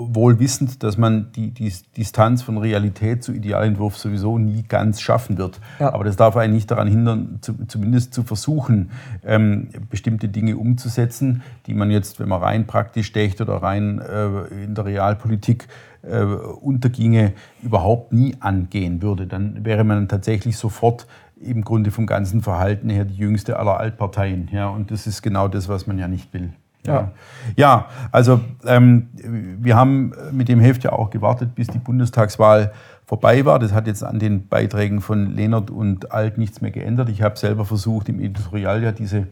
wohl 0.08 0.38
wissend, 0.38 0.82
dass 0.82 0.96
man 0.96 1.32
die, 1.32 1.50
die 1.50 1.72
Distanz 1.96 2.42
von 2.42 2.58
Realität 2.58 3.22
zu 3.22 3.32
Idealentwurf 3.32 3.96
sowieso 3.96 4.38
nie 4.38 4.62
ganz 4.62 5.00
schaffen 5.00 5.38
wird. 5.38 5.60
Ja. 5.78 5.92
Aber 5.92 6.04
das 6.04 6.16
darf 6.16 6.36
einen 6.36 6.54
nicht 6.54 6.70
daran 6.70 6.88
hindern, 6.88 7.38
zu, 7.40 7.54
zumindest 7.66 8.14
zu 8.14 8.22
versuchen, 8.22 8.90
ähm, 9.24 9.68
bestimmte 9.88 10.28
Dinge 10.28 10.56
umzusetzen, 10.56 11.42
die 11.66 11.74
man 11.74 11.90
jetzt, 11.90 12.20
wenn 12.20 12.28
man 12.28 12.42
rein 12.42 12.66
praktisch 12.66 13.12
dächt 13.12 13.40
oder 13.40 13.56
rein 13.56 14.00
äh, 14.00 14.64
in 14.64 14.74
der 14.74 14.84
Realpolitik 14.84 15.68
äh, 16.02 16.22
unterginge, 16.22 17.32
überhaupt 17.62 18.12
nie 18.12 18.36
angehen 18.40 19.02
würde. 19.02 19.26
Dann 19.26 19.64
wäre 19.64 19.84
man 19.84 20.08
tatsächlich 20.08 20.56
sofort 20.56 21.06
im 21.40 21.62
Grunde 21.62 21.90
vom 21.90 22.06
ganzen 22.06 22.42
Verhalten 22.42 22.90
her 22.90 23.04
die 23.04 23.16
jüngste 23.16 23.58
aller 23.58 23.78
Altparteien. 23.78 24.48
Ja, 24.52 24.68
und 24.68 24.90
das 24.90 25.06
ist 25.06 25.22
genau 25.22 25.48
das, 25.48 25.68
was 25.68 25.86
man 25.86 25.98
ja 25.98 26.08
nicht 26.08 26.32
will. 26.32 26.52
Ja, 26.86 27.12
ja 27.56 27.86
also 28.12 28.40
ähm, 28.66 29.08
wir 29.14 29.76
haben 29.76 30.12
mit 30.32 30.48
dem 30.48 30.60
Heft 30.60 30.84
ja 30.84 30.92
auch 30.92 31.10
gewartet, 31.10 31.54
bis 31.54 31.68
die 31.68 31.78
Bundestagswahl 31.78 32.72
vorbei 33.06 33.44
war. 33.44 33.58
Das 33.58 33.72
hat 33.72 33.86
jetzt 33.86 34.04
an 34.04 34.18
den 34.18 34.48
Beiträgen 34.48 35.00
von 35.00 35.34
Lehnert 35.34 35.70
und 35.70 36.12
Alt 36.12 36.38
nichts 36.38 36.60
mehr 36.60 36.70
geändert. 36.70 37.08
Ich 37.08 37.22
habe 37.22 37.36
selber 37.38 37.64
versucht, 37.64 38.08
im 38.08 38.20
Editorial 38.20 38.82
ja 38.82 38.92
diese, 38.92 39.26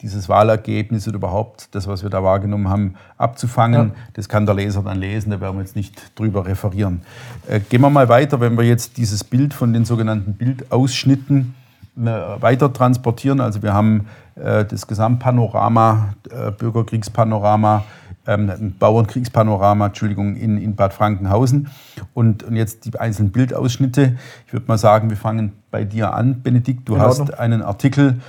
dieses 0.00 0.28
Wahlergebnis 0.28 1.06
oder 1.06 1.16
überhaupt 1.16 1.74
das, 1.74 1.86
was 1.86 2.02
wir 2.02 2.10
da 2.10 2.22
wahrgenommen 2.22 2.68
haben, 2.68 2.94
abzufangen. 3.16 3.88
Ja. 3.88 3.94
Das 4.14 4.28
kann 4.28 4.46
der 4.46 4.54
Leser 4.56 4.82
dann 4.82 4.98
lesen, 4.98 5.30
da 5.30 5.40
werden 5.40 5.56
wir 5.56 5.62
jetzt 5.62 5.76
nicht 5.76 6.18
drüber 6.18 6.44
referieren. 6.44 7.02
Äh, 7.48 7.60
gehen 7.60 7.80
wir 7.80 7.90
mal 7.90 8.08
weiter, 8.08 8.40
wenn 8.40 8.58
wir 8.58 8.64
jetzt 8.64 8.96
dieses 8.96 9.22
Bild 9.24 9.54
von 9.54 9.72
den 9.72 9.84
sogenannten 9.84 10.34
Bildausschnitten 10.34 11.54
weiter 11.96 12.72
transportieren. 12.72 13.40
Also 13.40 13.62
wir 13.62 13.72
haben 13.72 14.06
äh, 14.36 14.64
das 14.64 14.86
Gesamtpanorama, 14.86 16.14
äh, 16.30 16.50
Bürgerkriegspanorama, 16.50 17.84
ähm, 18.26 18.74
Bauernkriegspanorama, 18.78 19.86
Entschuldigung, 19.86 20.36
in, 20.36 20.58
in 20.58 20.74
Bad 20.74 20.92
Frankenhausen. 20.92 21.68
Und, 22.14 22.42
und 22.42 22.56
jetzt 22.56 22.84
die 22.86 22.98
einzelnen 22.98 23.32
Bildausschnitte. 23.32 24.16
Ich 24.46 24.52
würde 24.52 24.66
mal 24.66 24.78
sagen, 24.78 25.10
wir 25.10 25.16
fangen 25.16 25.52
bei 25.70 25.84
dir 25.84 26.14
an, 26.14 26.42
Benedikt. 26.42 26.88
Du 26.88 26.98
hast 26.98 27.38
einen 27.38 27.62
Artikel, 27.62 28.20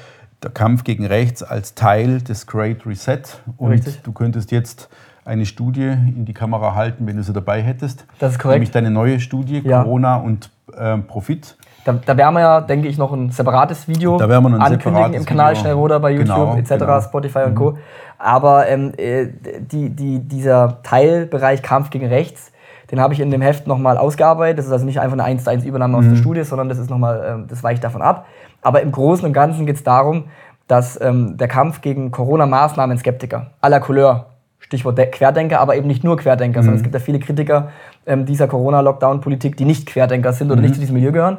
der 0.44 0.52
Kampf 0.52 0.84
gegen 0.84 1.06
Rechts 1.06 1.44
als 1.44 1.76
Teil 1.76 2.22
des 2.22 2.46
Great 2.46 2.86
Reset. 2.86 3.22
Und 3.58 3.72
Richtig. 3.72 4.02
du 4.04 4.12
könntest 4.12 4.52
jetzt 4.52 4.90
eine 5.24 5.46
Studie 5.46 5.88
in 5.88 6.26
die 6.26 6.34
Kamera 6.34 6.76
halten, 6.76 7.08
wenn 7.08 7.18
du 7.18 7.24
sie 7.24 7.34
dabei 7.34 7.64
hättest. 7.64 8.06
Das 8.20 8.34
ist 8.34 8.40
korrekt. 8.40 8.58
Nämlich 8.58 8.72
deine 8.72 8.92
neue 8.92 9.20
Studie, 9.20 9.62
ja. 9.64 9.82
Corona 9.82 10.18
und 10.18 10.52
äh, 10.78 10.98
Profit. 11.00 11.58
Da, 11.86 11.94
da 12.04 12.18
werden 12.18 12.34
wir 12.34 12.42
ja, 12.42 12.62
denke 12.62 12.88
ich, 12.88 12.98
noch 12.98 13.14
ein 13.14 13.30
separates 13.30 13.88
Video 13.88 14.18
da 14.18 14.28
werden 14.28 14.44
wir 14.44 14.56
ein 14.56 14.62
ankündigen 14.62 15.14
im 15.14 15.24
Kanal 15.24 15.52
Video. 15.52 15.62
Schnellroder 15.62 16.00
bei 16.00 16.12
YouTube 16.12 16.36
genau, 16.36 16.58
etc., 16.58 16.70
genau. 16.80 17.02
Spotify 17.02 17.40
und 17.44 17.52
mhm. 17.52 17.56
Co. 17.56 17.78
Aber 18.18 18.68
ähm, 18.68 18.92
äh, 18.98 19.28
die, 19.72 19.92
die, 19.92 20.20
dieser 20.20 20.82
Teilbereich 20.82 21.62
Kampf 21.62 21.92
gegen 21.92 22.08
Rechts, 22.08 22.52
den 22.90 23.00
habe 23.00 23.14
ich 23.14 23.20
in 23.20 23.30
dem 23.30 23.42
Heft 23.42 23.68
nochmal 23.68 24.00
ausgearbeitet. 24.00 24.58
Das 24.58 24.66
ist 24.66 24.72
also 24.72 24.84
nicht 24.84 25.00
einfach 25.00 25.14
eine 25.14 25.26
1 25.26 25.44
zu 25.44 25.52
1 25.52 25.64
Übernahme 25.64 25.98
aus 25.98 26.06
der 26.06 26.14
mhm. 26.14 26.18
Studie, 26.18 26.44
sondern 26.44 26.70
das 26.70 26.80
ist 26.80 26.90
noch 26.90 26.98
ähm, 26.98 27.46
das 27.48 27.64
weicht 27.64 27.84
davon 27.84 28.02
ab. 28.02 28.26
Aber 28.64 28.82
im 28.82 28.92
Großen 28.92 29.24
und 29.24 29.34
Ganzen 29.34 29.68
geht 29.68 29.76
es 29.76 29.84
darum, 29.84 30.26
dass 30.68 31.00
ähm, 31.00 31.38
der 31.38 31.48
Kampf 31.48 31.82
gegen 31.82 32.10
Corona-Maßnahmen-Skeptiker 32.10 33.52
aller 33.62 33.80
Couleur, 33.80 34.26
Stichwort 34.58 34.98
Querdenker, 35.12 35.60
aber 35.60 35.76
eben 35.76 35.86
nicht 35.86 36.04
nur 36.04 36.18
Querdenker, 36.18 36.62
mhm. 36.62 36.64
sondern 36.64 36.78
es 36.78 36.84
gibt 36.84 36.96
ja 36.96 37.00
viele 37.00 37.20
Kritiker 37.20 37.70
ähm, 38.08 38.26
dieser 38.26 38.48
Corona-Lockdown-Politik, 38.48 39.56
die 39.56 39.66
nicht 39.66 39.86
Querdenker 39.86 40.34
sind 40.34 40.48
oder 40.48 40.56
mhm. 40.56 40.64
nicht 40.64 40.74
zu 40.74 40.80
diesem 40.80 40.96
Milieu 40.96 41.12
gehören 41.12 41.38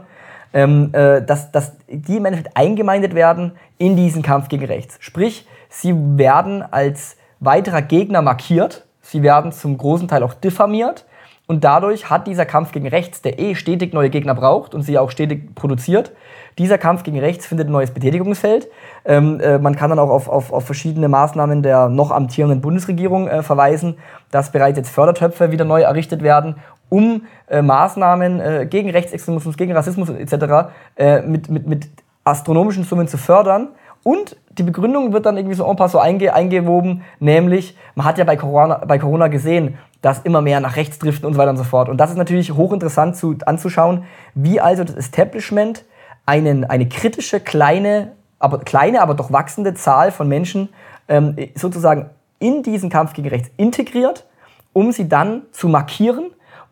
ähm, 0.52 0.90
äh, 0.92 1.22
dass, 1.22 1.52
dass 1.52 1.72
die 1.88 2.16
Endeffekt 2.16 2.56
eingemeindet 2.56 3.14
werden 3.14 3.52
in 3.78 3.96
diesen 3.96 4.22
Kampf 4.22 4.48
gegen 4.48 4.64
rechts. 4.64 4.96
Sprich, 5.00 5.46
sie 5.68 5.94
werden 5.94 6.62
als 6.62 7.16
weiterer 7.40 7.82
Gegner 7.82 8.22
markiert, 8.22 8.86
sie 9.02 9.22
werden 9.22 9.52
zum 9.52 9.76
großen 9.76 10.08
Teil 10.08 10.22
auch 10.22 10.34
diffamiert 10.34 11.04
und 11.46 11.62
dadurch 11.62 12.10
hat 12.10 12.26
dieser 12.26 12.44
Kampf 12.44 12.72
gegen 12.72 12.88
rechts, 12.88 13.22
der 13.22 13.38
eh 13.38 13.54
stetig 13.54 13.92
neue 13.92 14.10
Gegner 14.10 14.34
braucht 14.34 14.74
und 14.74 14.82
sie 14.82 14.98
auch 14.98 15.10
stetig 15.10 15.54
produziert, 15.54 16.12
dieser 16.58 16.78
Kampf 16.78 17.02
gegen 17.02 17.20
rechts 17.20 17.46
findet 17.46 17.68
ein 17.68 17.72
neues 17.72 17.92
Betätigungsfeld. 17.92 18.68
Ähm, 19.04 19.40
äh, 19.40 19.58
man 19.58 19.76
kann 19.76 19.90
dann 19.90 19.98
auch 19.98 20.08
auf, 20.08 20.28
auf, 20.28 20.52
auf 20.52 20.64
verschiedene 20.64 21.08
Maßnahmen 21.08 21.62
der 21.62 21.88
noch 21.88 22.10
amtierenden 22.10 22.62
Bundesregierung 22.62 23.28
äh, 23.28 23.42
verweisen, 23.42 23.98
dass 24.30 24.50
bereits 24.50 24.78
jetzt 24.78 24.88
Fördertöpfe 24.88 25.52
wieder 25.52 25.64
neu 25.64 25.82
errichtet 25.82 26.22
werden, 26.22 26.56
um 26.88 27.22
äh, 27.48 27.62
Maßnahmen 27.62 28.40
äh, 28.40 28.66
gegen 28.68 28.90
Rechtsextremismus, 28.90 29.56
gegen 29.56 29.72
Rassismus 29.72 30.10
etc. 30.10 30.70
Äh, 30.96 31.22
mit, 31.22 31.48
mit, 31.48 31.66
mit 31.66 31.88
astronomischen 32.24 32.84
Summen 32.84 33.08
zu 33.08 33.18
fördern. 33.18 33.68
Und 34.02 34.36
die 34.50 34.62
Begründung 34.62 35.12
wird 35.12 35.26
dann 35.26 35.36
irgendwie 35.36 35.56
so 35.56 35.72
paar 35.74 35.88
so 35.88 35.98
einge 35.98 36.32
eingewoben, 36.32 37.02
nämlich, 37.18 37.76
man 37.94 38.06
hat 38.06 38.18
ja 38.18 38.24
bei 38.24 38.36
Corona, 38.36 38.84
bei 38.86 38.98
Corona 38.98 39.28
gesehen, 39.28 39.78
dass 40.00 40.20
immer 40.20 40.42
mehr 40.42 40.60
nach 40.60 40.76
rechts 40.76 40.98
driften 40.98 41.26
und 41.26 41.34
so 41.34 41.38
weiter 41.38 41.50
und 41.50 41.56
so 41.56 41.64
fort. 41.64 41.88
Und 41.88 41.98
das 41.98 42.10
ist 42.10 42.16
natürlich 42.16 42.52
hochinteressant 42.52 43.16
zu, 43.16 43.36
anzuschauen, 43.44 44.04
wie 44.34 44.60
also 44.60 44.84
das 44.84 44.94
Establishment 44.94 45.84
einen, 46.24 46.64
eine 46.64 46.88
kritische, 46.88 47.40
kleine, 47.40 48.12
aber, 48.38 48.58
kleine, 48.58 49.02
aber 49.02 49.14
doch 49.14 49.32
wachsende 49.32 49.74
Zahl 49.74 50.12
von 50.12 50.28
Menschen 50.28 50.68
ähm, 51.08 51.36
sozusagen 51.54 52.10
in 52.38 52.62
diesen 52.62 52.90
Kampf 52.90 53.12
gegen 53.12 53.28
rechts 53.28 53.50
integriert, 53.56 54.24
um 54.72 54.92
sie 54.92 55.08
dann 55.08 55.42
zu 55.52 55.68
markieren 55.68 56.26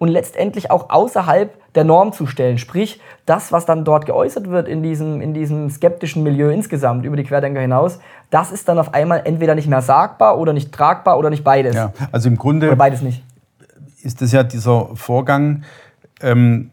und 0.04 0.10
letztendlich 0.10 0.70
auch 0.70 0.90
außerhalb 0.90 1.50
der 1.74 1.84
Norm 1.84 2.12
zu 2.12 2.26
stellen. 2.26 2.58
Sprich, 2.58 3.00
das, 3.24 3.52
was 3.52 3.64
dann 3.64 3.86
dort 3.86 4.04
geäußert 4.04 4.50
wird 4.50 4.68
in 4.68 4.82
diesem, 4.82 5.22
in 5.22 5.32
diesem 5.32 5.70
skeptischen 5.70 6.22
Milieu 6.22 6.50
insgesamt 6.50 7.06
über 7.06 7.16
die 7.16 7.24
Querdenker 7.24 7.62
hinaus, 7.62 8.00
das 8.28 8.52
ist 8.52 8.68
dann 8.68 8.78
auf 8.78 8.92
einmal 8.92 9.22
entweder 9.24 9.54
nicht 9.54 9.66
mehr 9.66 9.80
sagbar 9.80 10.38
oder 10.38 10.52
nicht 10.52 10.72
tragbar 10.72 11.18
oder 11.18 11.30
nicht 11.30 11.42
beides. 11.42 11.74
Ja, 11.74 11.94
also 12.12 12.28
im 12.28 12.36
Grunde 12.36 12.66
oder 12.66 12.76
beides 12.76 13.00
nicht. 13.00 13.24
ist 14.02 14.20
das 14.20 14.30
ja 14.30 14.42
dieser 14.42 14.90
Vorgang, 14.94 15.62
ähm, 16.20 16.70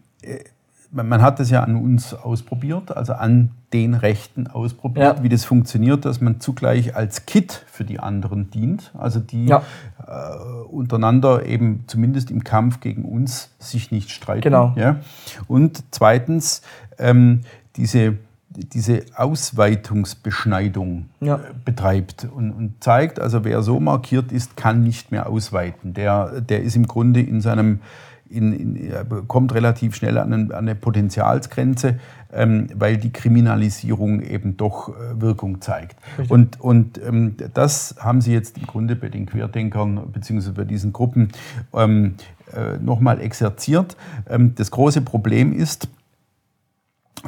man 0.92 1.22
hat 1.22 1.40
das 1.40 1.50
ja 1.50 1.64
an 1.64 1.76
uns 1.76 2.14
ausprobiert, 2.14 2.96
also 2.96 3.14
an 3.14 3.52
den 3.72 3.94
Rechten 3.94 4.48
ausprobiert, 4.48 5.18
ja. 5.18 5.24
wie 5.24 5.30
das 5.30 5.46
funktioniert, 5.46 6.04
dass 6.04 6.20
man 6.20 6.42
zugleich 6.42 6.96
als 6.96 7.26
Kit 7.26 7.64
für 7.68 7.86
die 7.86 8.00
anderen 8.00 8.52
dient, 8.52 8.92
also 8.98 9.20
die 9.20 9.46
ja. 9.46 9.64
äh, 10.06 10.36
untereinander 10.70 11.46
eben 11.46 11.86
zumindest 11.88 12.30
im 12.30 12.44
Kampf 12.44 12.82
gegen 12.82 13.06
uns 13.06 13.52
sich 13.60 13.92
nicht 13.92 14.12
streiten. 14.12 14.42
Genau. 14.42 14.74
Ja? 14.76 14.98
Und 15.48 15.84
zweitens 15.92 16.62
ähm, 16.98 17.42
diese 17.76 18.18
diese 18.54 19.04
Ausweitungsbeschneidung 19.16 21.06
ja. 21.22 21.36
Äh, 21.36 21.40
betreibt 21.64 22.28
und, 22.36 22.52
und, 22.52 22.84
zeigt, 22.84 23.20
also 23.20 23.46
wer 23.46 23.62
so 23.62 23.80
markiert 23.80 24.32
ist, 24.34 24.58
kann 24.58 24.84
nicht 24.84 25.12
mehr 25.12 25.30
ausweiten. 25.30 25.94
Der, 25.94 26.42
der 26.42 26.62
ist 26.62 26.76
im 26.76 26.86
Grunde 26.86 27.22
in 27.22 27.40
seinem 27.40 27.80
in, 28.32 28.54
in, 28.54 29.28
kommt 29.28 29.54
relativ 29.54 29.96
schnell 29.96 30.18
an, 30.18 30.34
eine, 30.34 30.44
an 30.54 30.60
eine 30.60 30.76
Potenzialsgrenze, 30.76 32.00
ähm, 32.34 32.68
weil 32.76 32.98
die 32.98 33.12
Kriminalisierung 33.12 34.22
eben 34.22 34.58
doch 34.58 34.90
äh, 34.90 35.20
Wirkung 35.20 35.62
zeigt. 35.62 35.98
Richtig. 36.18 36.32
Und, 36.32 36.62
und 36.62 37.02
ähm, 37.06 37.36
das 37.54 37.96
haben 38.00 38.22
Sie 38.22 38.34
jetzt 38.34 38.58
im 38.58 38.68
Grunde 38.68 38.96
bei 38.96 39.10
den 39.10 39.26
Querdenkern 39.26 40.12
bzw. 40.12 40.52
bei 40.52 40.64
diesen 40.64 40.94
Gruppen 40.94 41.30
ähm, 41.74 42.16
äh, 42.54 42.78
nochmal 42.82 43.22
exerziert. 43.22 43.98
Ähm, 44.30 44.56
das 44.56 44.72
große 44.72 45.02
Problem 45.02 45.54
ist, 45.54 45.90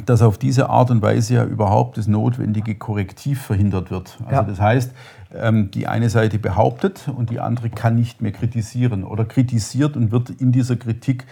dass 0.06 0.22
auf 0.22 0.38
diese 0.38 0.70
Art 0.70 0.90
und 0.90 1.02
Weise 1.02 1.34
ja 1.34 1.44
überhaupt 1.44 1.98
das 1.98 2.06
notwendige 2.06 2.74
Korrektiv 2.74 3.40
verhindert 3.40 3.90
wird. 3.90 4.18
Also 4.24 4.32
ja. 4.32 4.42
das 4.42 4.60
heißt, 4.60 4.92
die 5.34 5.88
eine 5.88 6.10
Seite 6.10 6.38
behauptet 6.38 7.08
und 7.08 7.30
die 7.30 7.40
andere 7.40 7.68
kann 7.68 7.96
nicht 7.96 8.22
mehr 8.22 8.30
kritisieren 8.30 9.02
oder 9.02 9.24
kritisiert 9.24 9.96
und 9.96 10.12
wird 10.12 10.30
in 10.30 10.52
dieser 10.52 10.76
Kritik 10.76 11.26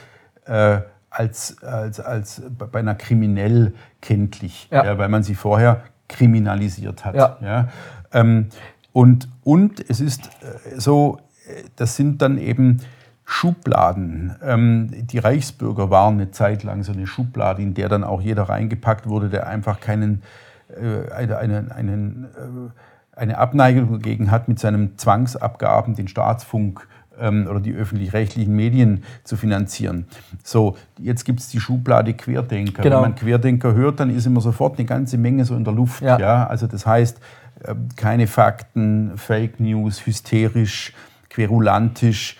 äh, 0.46 0.80
als, 1.08 1.62
als, 1.62 2.00
als 2.00 2.42
bei 2.58 2.80
einer 2.80 2.94
kriminell 2.94 3.74
kenntlich, 4.00 4.68
ja. 4.70 4.84
Ja, 4.84 4.98
weil 4.98 5.08
man 5.08 5.22
sie 5.22 5.34
vorher 5.34 5.82
kriminalisiert 6.08 7.04
hat. 7.04 7.14
Ja. 7.14 7.68
Ähm, 8.12 8.48
und, 8.92 9.28
und 9.44 9.88
es 9.88 10.00
ist 10.00 10.26
äh, 10.26 10.78
so, 10.78 11.18
äh, 11.46 11.62
das 11.76 11.96
sind 11.96 12.22
dann 12.22 12.38
eben 12.38 12.80
Schubladen. 13.24 14.36
Ähm, 14.42 15.06
die 15.06 15.18
Reichsbürger 15.18 15.90
waren 15.90 16.14
eine 16.14 16.30
Zeit 16.30 16.62
lang 16.64 16.82
so 16.82 16.92
eine 16.92 17.06
Schublade, 17.06 17.62
in 17.62 17.74
der 17.74 17.88
dann 17.88 18.04
auch 18.04 18.20
jeder 18.20 18.44
reingepackt 18.44 19.08
wurde, 19.08 19.28
der 19.28 19.46
einfach 19.46 19.80
keinen, 19.80 20.22
äh, 20.68 21.10
einen, 21.12 21.72
einen, 21.72 22.24
äh, 22.24 22.70
eine 23.14 23.38
Abneigung 23.38 23.92
dagegen 23.92 24.30
hat, 24.30 24.48
mit 24.48 24.58
seinen 24.58 24.96
Zwangsabgaben 24.98 25.94
den 25.94 26.08
Staatsfunk 26.08 26.86
ähm, 27.20 27.46
oder 27.48 27.60
die 27.60 27.72
öffentlich-rechtlichen 27.72 28.54
Medien 28.54 29.04
zu 29.24 29.36
finanzieren. 29.36 30.06
So, 30.42 30.76
jetzt 30.98 31.24
gibt 31.24 31.40
es 31.40 31.48
die 31.48 31.60
Schublade 31.60 32.14
Querdenker. 32.14 32.82
Genau. 32.82 32.96
Wenn 32.96 33.10
man 33.10 33.14
Querdenker 33.14 33.74
hört, 33.74 34.00
dann 34.00 34.10
ist 34.10 34.26
immer 34.26 34.40
sofort 34.40 34.78
eine 34.78 34.86
ganze 34.86 35.18
Menge 35.18 35.44
so 35.44 35.54
in 35.54 35.64
der 35.64 35.74
Luft. 35.74 36.02
Ja. 36.02 36.18
ja? 36.18 36.46
Also 36.46 36.66
das 36.66 36.86
heißt, 36.86 37.20
äh, 37.64 37.74
keine 37.96 38.26
Fakten, 38.26 39.12
Fake 39.16 39.60
News, 39.60 40.06
hysterisch, 40.06 40.92
querulantisch, 41.28 42.36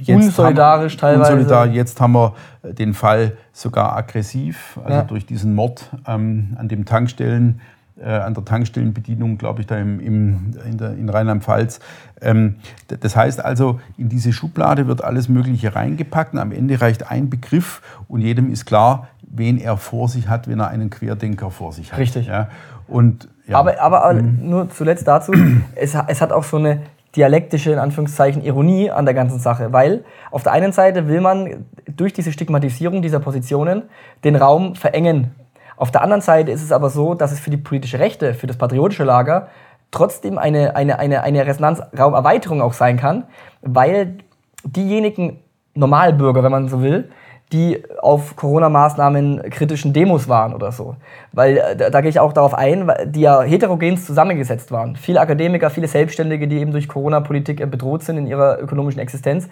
Jetzt 0.00 0.08
unsolidarisch 0.08 0.94
haben, 0.94 1.00
teilweise. 1.00 1.32
Unsolidar. 1.32 1.66
Jetzt 1.66 2.00
haben 2.00 2.12
wir 2.12 2.34
den 2.62 2.94
Fall 2.94 3.36
sogar 3.52 3.96
aggressiv, 3.96 4.78
also 4.82 4.96
ja. 4.96 5.02
durch 5.02 5.26
diesen 5.26 5.54
Mord 5.54 5.90
ähm, 6.06 6.56
an 6.58 6.68
dem 6.68 6.86
Tankstellen, 6.86 7.60
äh, 7.60 7.79
an 8.04 8.34
der 8.34 8.44
Tankstellenbedienung, 8.44 9.38
glaube 9.38 9.60
ich, 9.60 9.66
da 9.66 9.76
im, 9.76 10.00
im, 10.00 10.54
in, 10.64 10.78
in 10.78 11.08
Rheinland-Pfalz. 11.08 11.80
Ähm, 12.20 12.56
das 12.88 13.16
heißt 13.16 13.44
also, 13.44 13.80
in 13.98 14.08
diese 14.08 14.32
Schublade 14.32 14.86
wird 14.86 15.04
alles 15.04 15.28
Mögliche 15.28 15.74
reingepackt 15.74 16.34
und 16.34 16.38
am 16.38 16.52
Ende 16.52 16.80
reicht 16.80 17.10
ein 17.10 17.30
Begriff 17.30 17.82
und 18.08 18.20
jedem 18.20 18.50
ist 18.50 18.66
klar, 18.66 19.08
wen 19.22 19.58
er 19.58 19.76
vor 19.76 20.08
sich 20.08 20.28
hat, 20.28 20.48
wenn 20.48 20.60
er 20.60 20.68
einen 20.68 20.90
Querdenker 20.90 21.50
vor 21.50 21.72
sich 21.72 21.92
hat. 21.92 21.98
Richtig. 21.98 22.26
Ja? 22.26 22.48
Und, 22.88 23.28
ja. 23.46 23.58
Aber, 23.58 23.80
aber 23.80 24.14
mhm. 24.14 24.38
nur 24.42 24.70
zuletzt 24.70 25.06
dazu, 25.06 25.32
es, 25.74 25.96
es 26.06 26.20
hat 26.20 26.32
auch 26.32 26.44
so 26.44 26.56
eine 26.56 26.82
dialektische, 27.16 27.72
in 27.72 27.78
Anführungszeichen, 27.78 28.42
Ironie 28.42 28.90
an 28.90 29.04
der 29.04 29.14
ganzen 29.14 29.38
Sache. 29.38 29.72
Weil 29.72 30.04
auf 30.30 30.42
der 30.42 30.52
einen 30.52 30.72
Seite 30.72 31.08
will 31.08 31.20
man 31.20 31.64
durch 31.86 32.12
diese 32.12 32.32
Stigmatisierung 32.32 33.02
dieser 33.02 33.20
Positionen 33.20 33.82
den 34.24 34.36
Raum 34.36 34.74
verengen. 34.74 35.32
Auf 35.80 35.90
der 35.90 36.02
anderen 36.02 36.20
Seite 36.20 36.52
ist 36.52 36.62
es 36.62 36.72
aber 36.72 36.90
so, 36.90 37.14
dass 37.14 37.32
es 37.32 37.40
für 37.40 37.48
die 37.48 37.56
politische 37.56 37.98
Rechte, 37.98 38.34
für 38.34 38.46
das 38.46 38.58
patriotische 38.58 39.02
Lager 39.02 39.48
trotzdem 39.90 40.36
eine, 40.36 40.76
eine, 40.76 40.98
eine, 40.98 41.22
eine 41.22 41.46
Resonanzraumerweiterung 41.46 42.60
auch 42.60 42.74
sein 42.74 42.98
kann, 42.98 43.24
weil 43.62 44.18
diejenigen 44.62 45.38
Normalbürger, 45.74 46.42
wenn 46.42 46.52
man 46.52 46.68
so 46.68 46.82
will, 46.82 47.10
die 47.52 47.82
auf 47.98 48.36
Corona-Maßnahmen 48.36 49.48
kritischen 49.48 49.94
Demos 49.94 50.28
waren 50.28 50.52
oder 50.52 50.70
so. 50.70 50.96
Weil 51.32 51.56
äh, 51.56 51.76
da, 51.76 51.88
da 51.88 52.02
gehe 52.02 52.10
ich 52.10 52.20
auch 52.20 52.34
darauf 52.34 52.52
ein, 52.52 52.92
die 53.06 53.22
ja 53.22 53.40
heterogen 53.40 53.96
zusammengesetzt 53.96 54.70
waren. 54.70 54.96
Viele 54.96 55.18
Akademiker, 55.22 55.70
viele 55.70 55.88
Selbstständige, 55.88 56.46
die 56.46 56.58
eben 56.58 56.72
durch 56.72 56.88
Corona-Politik 56.88 57.58
äh, 57.58 57.66
bedroht 57.66 58.02
sind 58.02 58.18
in 58.18 58.26
ihrer 58.26 58.60
ökonomischen 58.60 59.00
Existenz. 59.00 59.48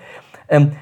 Ähm, 0.50 0.72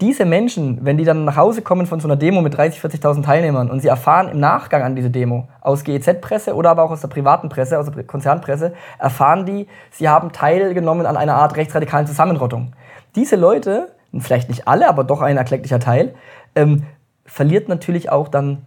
diese 0.00 0.24
Menschen, 0.24 0.78
wenn 0.82 0.96
die 0.96 1.04
dann 1.04 1.24
nach 1.24 1.36
Hause 1.36 1.60
kommen 1.60 1.86
von 1.86 2.00
so 2.00 2.08
einer 2.08 2.16
Demo 2.16 2.40
mit 2.40 2.54
30.000, 2.56 3.02
40.000 3.02 3.22
Teilnehmern 3.24 3.70
und 3.70 3.80
sie 3.80 3.88
erfahren 3.88 4.28
im 4.28 4.40
Nachgang 4.40 4.82
an 4.82 4.96
diese 4.96 5.10
Demo 5.10 5.48
aus 5.60 5.84
GEZ-Presse 5.84 6.54
oder 6.54 6.70
aber 6.70 6.84
auch 6.84 6.90
aus 6.90 7.02
der 7.02 7.08
privaten 7.08 7.48
Presse, 7.48 7.78
aus 7.78 7.90
der 7.90 8.04
Konzernpresse, 8.04 8.72
erfahren 8.98 9.44
die, 9.44 9.66
sie 9.90 10.08
haben 10.08 10.32
teilgenommen 10.32 11.04
an 11.04 11.16
einer 11.16 11.34
Art 11.34 11.56
rechtsradikalen 11.56 12.06
Zusammenrottung. 12.06 12.72
Diese 13.16 13.36
Leute 13.36 13.88
vielleicht 14.20 14.48
nicht 14.48 14.66
alle, 14.68 14.88
aber 14.88 15.04
doch 15.04 15.20
ein 15.20 15.36
erklecklicher 15.36 15.80
Teil, 15.80 16.14
ähm, 16.54 16.84
verliert 17.24 17.68
natürlich 17.68 18.10
auch 18.10 18.28
dann 18.28 18.62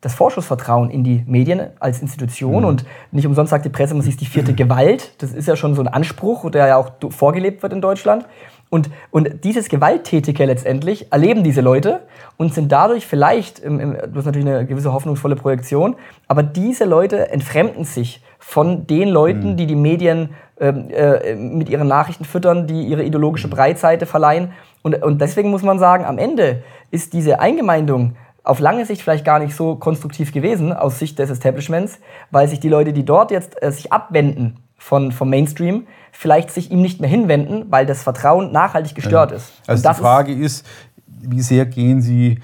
das 0.00 0.14
Vorschussvertrauen 0.14 0.90
in 0.90 1.02
die 1.02 1.24
Medien 1.26 1.70
als 1.80 2.00
Institution. 2.00 2.62
Mhm. 2.62 2.68
Und 2.68 2.84
nicht 3.10 3.26
umsonst 3.26 3.50
sagt 3.50 3.64
die 3.64 3.70
Presse, 3.70 3.94
man 3.94 4.06
ist 4.06 4.20
die 4.20 4.26
vierte 4.26 4.52
Gewalt. 4.54 5.14
Das 5.18 5.32
ist 5.32 5.48
ja 5.48 5.56
schon 5.56 5.74
so 5.74 5.82
ein 5.82 5.88
Anspruch, 5.88 6.50
der 6.50 6.66
ja 6.66 6.76
auch 6.76 6.90
vorgelebt 7.10 7.62
wird 7.62 7.72
in 7.72 7.80
Deutschland. 7.80 8.24
Und, 8.70 8.90
und 9.10 9.44
dieses 9.44 9.68
Gewalttätige 9.68 10.44
letztendlich 10.44 11.10
erleben 11.10 11.42
diese 11.42 11.62
Leute 11.62 12.00
und 12.36 12.52
sind 12.52 12.70
dadurch 12.70 13.06
vielleicht, 13.06 13.58
im, 13.60 13.80
im, 13.80 13.94
das 13.94 14.18
ist 14.18 14.26
natürlich 14.26 14.46
eine 14.46 14.66
gewisse 14.66 14.92
hoffnungsvolle 14.92 15.36
Projektion, 15.36 15.96
aber 16.26 16.42
diese 16.42 16.84
Leute 16.84 17.30
entfremden 17.30 17.84
sich 17.84 18.22
von 18.38 18.86
den 18.86 19.08
Leuten, 19.08 19.52
mhm. 19.52 19.56
die 19.56 19.66
die 19.66 19.74
Medien 19.74 20.30
ähm, 20.60 20.90
äh, 20.90 21.34
mit 21.34 21.68
ihren 21.70 21.88
Nachrichten 21.88 22.24
füttern, 22.24 22.66
die 22.66 22.82
ihre 22.82 23.04
ideologische 23.04 23.48
Breitseite 23.48 24.04
verleihen 24.04 24.52
und, 24.82 25.02
und 25.02 25.20
deswegen 25.20 25.50
muss 25.50 25.62
man 25.62 25.78
sagen, 25.78 26.04
am 26.04 26.18
Ende 26.18 26.62
ist 26.90 27.12
diese 27.12 27.40
Eingemeindung 27.40 28.16
auf 28.44 28.60
lange 28.60 28.86
Sicht 28.86 29.02
vielleicht 29.02 29.24
gar 29.24 29.38
nicht 29.38 29.54
so 29.54 29.76
konstruktiv 29.76 30.32
gewesen 30.32 30.72
aus 30.72 30.98
Sicht 30.98 31.18
des 31.18 31.30
Establishments, 31.30 32.00
weil 32.30 32.48
sich 32.48 32.60
die 32.60 32.68
Leute, 32.68 32.92
die 32.92 33.04
dort 33.04 33.30
jetzt 33.30 33.62
äh, 33.62 33.70
sich 33.70 33.92
abwenden 33.92 34.56
von, 34.88 35.12
vom 35.12 35.28
Mainstream, 35.28 35.86
vielleicht 36.12 36.50
sich 36.50 36.70
ihm 36.70 36.80
nicht 36.80 36.98
mehr 36.98 37.10
hinwenden, 37.10 37.66
weil 37.68 37.84
das 37.84 38.02
Vertrauen 38.02 38.52
nachhaltig 38.52 38.94
gestört 38.94 39.32
ist. 39.32 39.52
Also 39.66 39.86
die 39.86 39.94
Frage 39.94 40.32
ist, 40.32 40.64
wie 41.06 41.42
sehr 41.42 41.66
gehen 41.66 42.00
sie 42.00 42.40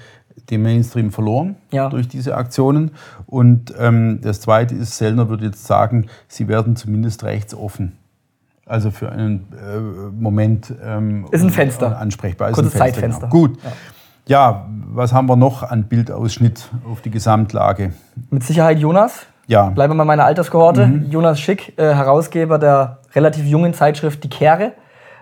dem 0.51 0.61
Mainstream 0.61 1.11
verloren 1.11 1.55
Ja. 1.71 1.89
durch 1.89 2.07
diese 2.07 2.35
Aktionen. 2.37 2.91
Und 3.25 3.73
ähm, 3.79 4.19
das 4.21 4.41
Zweite 4.41 4.75
ist, 4.75 4.95
Sellner 4.95 5.27
würde 5.27 5.45
jetzt 5.45 5.65
sagen, 5.65 6.05
sie 6.27 6.47
werden 6.47 6.75
zumindest 6.75 7.23
rechtsoffen. 7.23 7.93
Also 8.67 8.91
für 8.91 9.11
einen 9.11 9.47
äh, 9.53 9.79
Moment 10.21 10.71
ähm, 10.83 11.25
Ist 11.31 11.41
ein 11.43 11.49
Fenster. 11.49 11.97
ansprechbar. 11.97 12.49
Ist 12.49 12.55
Kurzes 12.55 12.75
ein 12.75 12.77
Fenster, 12.77 12.93
Zeitfenster. 13.01 13.27
Genau. 13.27 13.47
Gut. 13.47 13.57
Ja. 14.27 14.67
was 14.93 15.13
haben 15.13 15.27
wir 15.27 15.35
noch 15.35 15.63
an 15.63 15.85
Bildausschnitt 15.85 16.69
auf 16.91 17.01
die 17.01 17.09
Gesamtlage? 17.09 17.93
Mit 18.29 18.43
Sicherheit 18.43 18.77
Jonas. 18.77 19.25
Ja, 19.47 19.69
Bleiben 19.69 19.93
wir 19.93 19.97
bei 19.99 20.05
meiner 20.05 20.25
Alterskohorte. 20.25 20.87
Mhm. 20.87 21.09
Jonas 21.11 21.39
Schick, 21.39 21.77
äh, 21.77 21.93
Herausgeber 21.93 22.57
der 22.57 22.97
relativ 23.13 23.45
jungen 23.45 23.73
Zeitschrift 23.73 24.23
Die 24.23 24.29
Kehre. 24.29 24.71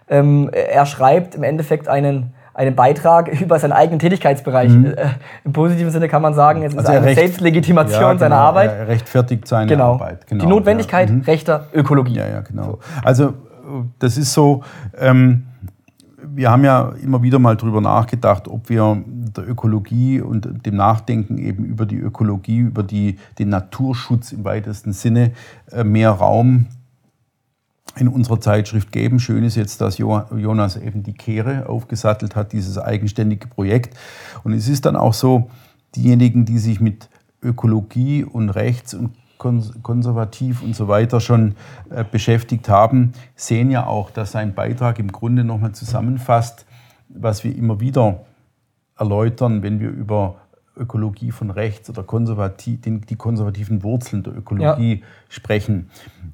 Ähm, 0.09 0.49
er 0.51 0.85
schreibt 0.85 1.35
im 1.35 1.43
Endeffekt 1.43 1.87
einen, 1.87 2.33
einen 2.53 2.75
Beitrag 2.75 3.27
über 3.41 3.59
seinen 3.59 3.73
eigenen 3.73 3.99
Tätigkeitsbereich. 3.99 4.71
Äh, 4.71 4.95
Im 5.43 5.53
positiven 5.53 5.91
Sinne 5.91 6.07
kann 6.07 6.21
man 6.21 6.33
sagen, 6.33 6.61
es 6.63 6.67
ist 6.69 6.73
Mhm. 6.73 6.79
Also 6.79 6.91
er 6.93 6.97
eine 6.99 7.07
recht- 7.07 7.19
Selbstlegitimation 7.19 8.01
ja, 8.01 8.17
seiner 8.17 8.35
genau, 8.35 8.47
Arbeit. 8.47 8.71
Er 8.71 8.87
rechtfertigt 8.87 9.47
seine 9.47 9.67
Genau. 9.67 9.93
Arbeit. 9.93 10.25
Genau. 10.27 10.43
Die 10.43 10.49
Notwendigkeit 10.49 11.09
Ja. 11.09 11.15
Mhm. 11.15 11.21
rechter 11.21 11.67
Ökologie. 11.73 12.15
Ja, 12.15 12.27
ja, 12.27 12.41
genau. 12.41 12.79
Also 13.03 13.25
äh, 13.29 13.31
das 13.99 14.17
ist 14.17 14.33
so, 14.33 14.63
ähm, 14.99 15.47
wir 16.27 16.49
haben 16.51 16.63
ja 16.63 16.89
immer 17.01 17.21
wieder 17.21 17.39
mal 17.39 17.57
drüber 17.57 17.81
nachgedacht, 17.81 18.47
ob 18.47 18.69
wir 18.69 19.03
der 19.05 19.47
Ökologie 19.47 20.21
und 20.21 20.65
dem 20.65 20.75
Nachdenken 20.75 21.37
eben 21.37 21.65
über 21.65 21.85
die 21.85 21.97
Ökologie, 21.97 22.59
über 22.59 22.83
die, 22.83 23.17
den 23.39 23.49
Naturschutz 23.49 24.31
im 24.31 24.43
weitesten 24.43 24.93
Sinne 24.93 25.31
äh, 25.71 25.83
mehr 25.83 26.11
Raum 26.11 26.67
in 27.95 28.07
unserer 28.07 28.41
Zeitschrift 28.41 28.91
geben. 28.91 29.19
Schön 29.19 29.43
ist 29.43 29.55
jetzt, 29.55 29.81
dass 29.81 29.97
Jo- 29.97 30.23
Jonas 30.35 30.77
eben 30.77 31.03
die 31.03 31.13
Kehre 31.13 31.69
aufgesattelt 31.69 32.35
hat, 32.35 32.53
dieses 32.53 32.77
eigenständige 32.77 33.47
Projekt. 33.47 33.97
Und 34.43 34.53
es 34.53 34.67
ist 34.67 34.85
dann 34.85 34.95
auch 34.95 35.13
so, 35.13 35.49
diejenigen, 35.95 36.45
die 36.45 36.57
sich 36.57 36.79
mit 36.79 37.09
Ökologie 37.43 38.23
und 38.23 38.49
Rechts 38.49 38.93
und 38.93 39.11
konservativ 39.83 40.61
und 40.63 40.75
so 40.75 40.87
weiter 40.87 41.19
schon 41.19 41.55
äh, 41.89 42.03
beschäftigt 42.09 42.69
haben, 42.69 43.13
sehen 43.35 43.69
ja 43.69 43.85
auch, 43.85 44.09
dass 44.09 44.31
sein 44.31 44.53
Beitrag 44.53 44.99
im 44.99 45.11
Grunde 45.11 45.43
nochmal 45.43 45.73
zusammenfasst, 45.73 46.65
was 47.09 47.43
wir 47.43 47.55
immer 47.55 47.79
wieder 47.79 48.21
erläutern, 48.97 49.61
wenn 49.63 49.79
wir 49.79 49.89
über 49.89 50.35
Ökologie 50.75 51.29
von 51.31 51.51
rechts 51.51 51.89
oder 51.89 52.01
konservativ, 52.03 52.79
die 52.81 53.15
konservativen 53.15 53.83
Wurzeln 53.83 54.23
der 54.23 54.35
Ökologie 54.35 55.03
sprechen. 55.29 55.89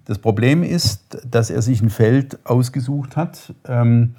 Das 0.06 0.18
Problem 0.18 0.64
ist, 0.64 1.18
dass 1.30 1.50
er 1.50 1.62
sich 1.62 1.82
ein 1.82 1.90
Feld 1.90 2.40
ausgesucht 2.46 3.18
hat, 3.18 3.54
ähm, 3.68 4.16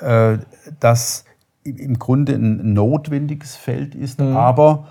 äh, 0.00 0.36
das 0.80 1.24
im- 1.62 1.78
im 1.78 1.98
Grunde 1.98 2.34
ein 2.34 2.74
notwendiges 2.74 3.56
Feld 3.56 3.94
ist, 3.94 4.20
aber 4.20 4.86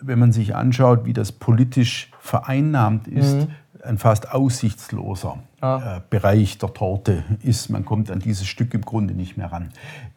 wenn 0.00 0.18
man 0.18 0.32
sich 0.32 0.56
anschaut, 0.56 1.04
wie 1.04 1.12
das 1.12 1.30
politisch 1.30 2.10
vereinnahmt 2.26 3.08
ist, 3.08 3.48
ein 3.82 3.98
fast 3.98 4.32
aussichtsloser 4.32 5.38
Ah. 5.60 5.96
äh, 5.96 6.00
Bereich 6.10 6.58
der 6.58 6.72
Torte 6.74 7.24
ist. 7.42 7.70
Man 7.70 7.84
kommt 7.84 8.10
an 8.10 8.18
dieses 8.18 8.46
Stück 8.46 8.74
im 8.74 8.82
Grunde 8.82 9.14
nicht 9.14 9.36
mehr 9.36 9.50
ran. 9.50 9.70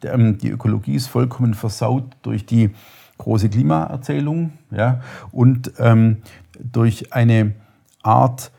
Ähm, 0.04 0.38
Die 0.38 0.50
Ökologie 0.50 0.94
ist 0.94 1.06
vollkommen 1.06 1.54
versaut 1.54 2.04
durch 2.22 2.44
die 2.44 2.70
große 3.18 3.48
Klimaerzählung 3.48 4.52
ja, 4.70 5.00
und 5.32 5.72
ähm, 5.78 6.18
durch 6.60 7.12
eine 7.12 7.52
Art 8.02 8.50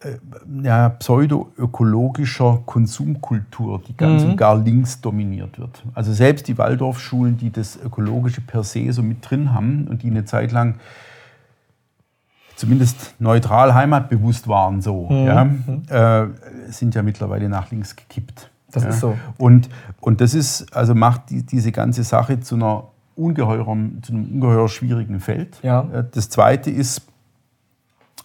äh, 0.00 0.18
ja, 0.62 0.90
pseudo-ökologischer 0.90 2.62
Konsumkultur, 2.66 3.82
die 3.86 3.96
ganz 3.96 4.22
und 4.22 4.36
gar 4.36 4.56
links 4.56 5.00
dominiert 5.00 5.58
wird. 5.58 5.82
Also 5.94 6.12
selbst 6.12 6.46
die 6.48 6.56
Waldorfschulen, 6.58 7.36
die 7.36 7.50
das 7.50 7.76
Ökologische 7.76 8.40
per 8.40 8.62
se 8.64 8.92
so 8.92 9.02
mit 9.02 9.28
drin 9.28 9.52
haben 9.54 9.88
und 9.88 10.02
die 10.02 10.10
eine 10.10 10.24
Zeit 10.24 10.52
lang 10.52 10.76
zumindest 12.58 13.14
neutral 13.20 13.72
heimatbewusst 13.72 14.48
waren, 14.48 14.82
so, 14.82 15.08
ja, 15.10 15.46
äh, 15.88 16.26
sind 16.70 16.94
ja 16.96 17.02
mittlerweile 17.02 17.48
nach 17.48 17.70
links 17.70 17.94
gekippt. 17.94 18.50
Das 18.72 18.82
ja. 18.82 18.88
ist 18.90 19.00
so. 19.00 19.16
Und, 19.38 19.68
und 20.00 20.20
das 20.20 20.34
ist, 20.34 20.74
also 20.76 20.94
macht 20.94 21.30
die, 21.30 21.44
diese 21.44 21.70
ganze 21.70 22.02
Sache 22.02 22.40
zu 22.40 22.56
einer 22.56 22.88
ungeheuren, 23.14 24.02
zu 24.02 24.12
einem 24.12 24.24
ungeheuer 24.32 24.68
schwierigen 24.68 25.20
Feld. 25.20 25.58
Ja. 25.62 25.88
Äh, 25.92 26.04
Das 26.10 26.30
zweite 26.30 26.70
ist, 26.70 27.02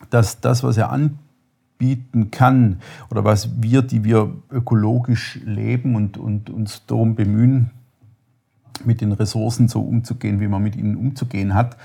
dass 0.09 0.41
das, 0.41 0.63
was 0.63 0.77
er 0.77 0.91
anbieten 0.91 2.31
kann 2.31 2.79
oder 3.11 3.23
was 3.23 3.61
wir, 3.61 3.83
die 3.83 4.03
wir 4.03 4.33
ökologisch 4.51 5.39
leben 5.45 5.95
und, 5.95 6.17
und 6.17 6.49
uns 6.49 6.85
darum 6.87 7.13
bemühen, 7.13 7.69
mit 8.83 8.99
den 9.01 9.11
Ressourcen 9.11 9.67
so 9.67 9.81
umzugehen, 9.81 10.39
wie 10.39 10.47
man 10.47 10.63
mit 10.63 10.75
ihnen 10.75 10.95
umzugehen 10.95 11.53
hat, 11.53 11.77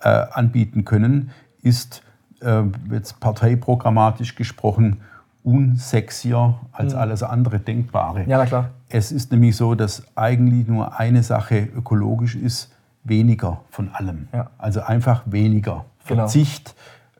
äh, 0.00 0.08
anbieten 0.08 0.86
können, 0.86 1.30
ist 1.62 2.02
äh, 2.40 2.62
jetzt 2.90 3.20
parteiprogrammatisch 3.20 4.34
gesprochen 4.34 5.00
unsexier 5.42 6.58
als 6.72 6.94
alles 6.94 7.22
andere 7.22 7.58
Denkbare. 7.58 8.24
Ja, 8.26 8.38
na 8.38 8.46
klar. 8.46 8.70
Es 8.90 9.12
ist 9.12 9.32
nämlich 9.32 9.56
so, 9.56 9.74
dass 9.74 10.02
eigentlich 10.14 10.66
nur 10.66 10.98
eine 10.98 11.22
Sache 11.22 11.68
ökologisch 11.74 12.34
ist, 12.34 12.70
weniger 13.04 13.62
von 13.70 13.88
allem. 13.94 14.28
Ja. 14.32 14.50
Also 14.58 14.82
einfach 14.82 15.22
weniger. 15.26 15.86
Genau. 16.06 16.22
Verzicht 16.22 16.74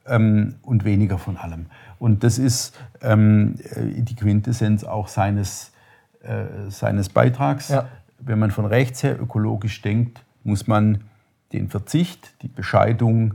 ähm, 0.07 0.57
und 0.63 0.85
weniger 0.85 1.19
von 1.19 1.37
allem. 1.37 1.67
Und 1.99 2.23
das 2.25 2.39
ist 2.39 2.79
ähm, 3.03 3.57
äh, 3.75 4.03
die 4.03 4.15
Quintessenz 4.15 4.85
auch 4.85 5.09
seines, 5.09 5.73
äh, 6.23 6.71
seines 6.71 7.09
Beitrags. 7.09 7.69
Ja. 7.69 7.87
Wenn 8.19 8.39
man 8.39 8.51
von 8.51 8.67
rechts 8.67 9.03
her 9.03 9.21
ökologisch 9.21 9.81
denkt, 9.83 10.23
muss 10.45 10.67
man 10.67 11.05
den 11.53 11.69
Verzicht, 11.69 12.35
die 12.43 12.49
Bescheidung, 12.49 13.35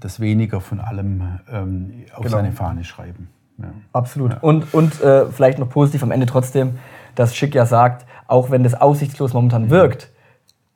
das 0.00 0.20
weniger 0.20 0.60
von 0.60 0.80
allem 0.80 1.22
ähm, 1.50 2.04
auf 2.12 2.24
Genau. 2.24 2.36
seine 2.36 2.52
Fahne 2.52 2.84
schreiben. 2.84 3.28
Ja. 3.58 3.68
Absolut. 3.92 4.42
Und, 4.42 4.72
und 4.74 5.00
äh, 5.02 5.26
vielleicht 5.26 5.58
noch 5.58 5.68
positiv 5.68 6.02
am 6.02 6.10
Ende 6.10 6.26
trotzdem, 6.26 6.78
dass 7.14 7.34
Schick 7.34 7.54
ja 7.54 7.64
sagt, 7.66 8.06
auch 8.26 8.50
wenn 8.50 8.62
das 8.64 8.74
aussichtslos 8.74 9.32
momentan 9.32 9.70
wirkt, 9.70 10.10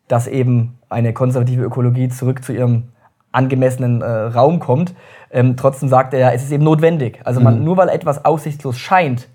dass 0.09 0.27
eben 0.27 0.79
eine 0.89 1.13
konservative 1.13 1.63
Ökologie 1.63 2.09
zurück 2.09 2.43
zu 2.43 2.53
ihrem 2.53 2.85
angemessenen 3.33 4.03
äh, 4.03 4.07
Raum 4.07 4.59
kommt, 4.59 4.95
ähm, 5.31 5.57
trotzdem 5.57 5.89
sagt 5.89 6.15
er 6.15 6.21
ja, 6.21 6.31
es 6.33 6.43
ist 6.43 6.51
eben 6.51 6.65
notwendig. 6.65 7.21
Also 7.25 7.41
man, 7.41 7.63
nur 7.63 7.77
weil 7.77 7.89
etwas 7.89 8.25
aussichtslos 8.25 8.79
scheint, 8.79 9.29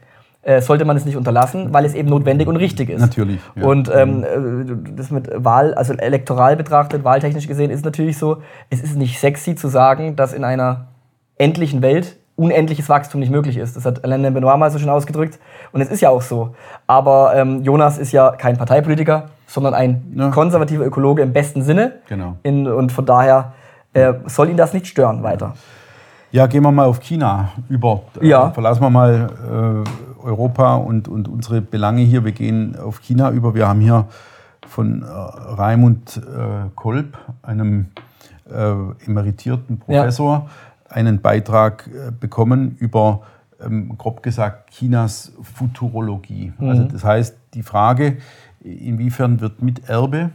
äh, 0.45 0.61
sollte 0.61 0.85
man 0.85 0.95
es 0.95 1.05
nicht 1.05 1.17
unterlassen, 1.17 1.73
weil 1.73 1.83
es 1.85 1.93
eben 1.93 2.07
notwendig 2.09 2.47
und 2.47 2.55
richtig 2.55 2.89
ist. 2.89 3.01
Natürlich, 3.01 3.41
ja. 3.55 3.65
Und 3.65 3.91
ähm, 3.93 4.23
äh, 4.23 4.93
das 4.95 5.11
mit 5.11 5.29
Wahl, 5.35 5.73
also 5.73 5.93
elektoral 5.93 6.55
betrachtet, 6.55 7.03
wahltechnisch 7.03 7.47
gesehen, 7.47 7.71
ist 7.71 7.83
natürlich 7.83 8.17
so, 8.17 8.37
es 8.69 8.81
ist 8.81 8.95
nicht 8.95 9.19
sexy 9.19 9.55
zu 9.55 9.67
sagen, 9.67 10.15
dass 10.15 10.33
in 10.33 10.43
einer 10.43 10.85
endlichen 11.37 11.81
Welt 11.81 12.15
unendliches 12.37 12.89
Wachstum 12.89 13.21
nicht 13.21 13.31
möglich 13.31 13.57
ist. 13.57 13.75
Das 13.77 13.85
hat 13.85 14.03
Alain 14.03 14.21
de 14.21 14.29
Benoit 14.31 14.57
mal 14.59 14.69
so 14.69 14.77
schön 14.77 14.89
ausgedrückt. 14.89 15.39
Und 15.71 15.79
es 15.81 15.89
ist 15.89 16.01
ja 16.01 16.09
auch 16.09 16.21
so. 16.21 16.53
Aber 16.85 17.33
ähm, 17.33 17.63
Jonas 17.63 17.97
ist 17.97 18.11
ja 18.11 18.31
kein 18.31 18.57
Parteipolitiker, 18.57 19.27
sondern 19.47 19.73
ein 19.73 20.13
Ja. 20.15 20.29
konservativer 20.31 20.85
Ökologe 20.85 21.21
im 21.21 21.31
besten 21.33 21.61
Sinne. 21.63 21.93
Genau. 22.09 22.35
In, 22.43 22.67
und 22.67 22.91
von 22.91 23.05
daher 23.05 23.53
äh, 23.93 24.13
soll 24.25 24.49
ihn 24.49 24.57
das 24.57 24.73
nicht 24.73 24.85
stören 24.87 25.23
weiter. 25.23 25.53
Ja, 26.31 26.47
gehen 26.47 26.63
wir 26.63 26.71
mal 26.73 26.85
auf 26.87 26.99
China 26.99 27.53
über. 27.69 28.01
Äh, 28.21 28.27
Ja. 28.27 28.51
Verlassen 28.51 28.81
wir 28.81 28.89
mal 28.89 29.29
äh, 29.85 30.14
Europa 30.25 30.75
und, 30.75 31.07
und 31.07 31.27
unsere 31.27 31.61
Belange 31.61 32.01
hier. 32.01 32.25
Wir 32.25 32.31
gehen 32.31 32.75
auf 32.77 33.01
China 33.01 33.31
über. 33.31 33.53
Wir 33.53 33.67
haben 33.67 33.79
hier 33.79 34.07
von 34.67 35.03
äh, 35.03 35.05
Raimund 35.05 36.17
äh, 36.17 36.69
Kolb, 36.75 37.17
einem 37.43 37.87
äh, 38.49 39.05
emeritierten 39.05 39.81
Ja. 39.87 40.01
Professor, 40.01 40.49
einen 40.89 41.21
Beitrag 41.21 41.87
äh, 41.87 42.11
bekommen 42.11 42.75
über, 42.79 43.21
ähm, 43.63 43.97
grob 43.97 44.23
gesagt, 44.23 44.71
Chinas 44.71 45.31
Futurologie. 45.41 46.53
Mhm. 46.57 46.69
Also 46.69 46.83
das 46.83 47.03
heißt, 47.03 47.37
die 47.53 47.63
Frage, 47.63 48.17
inwiefern 48.61 49.39
wird 49.41 49.61
mit 49.61 49.87
Erbe 49.87 50.31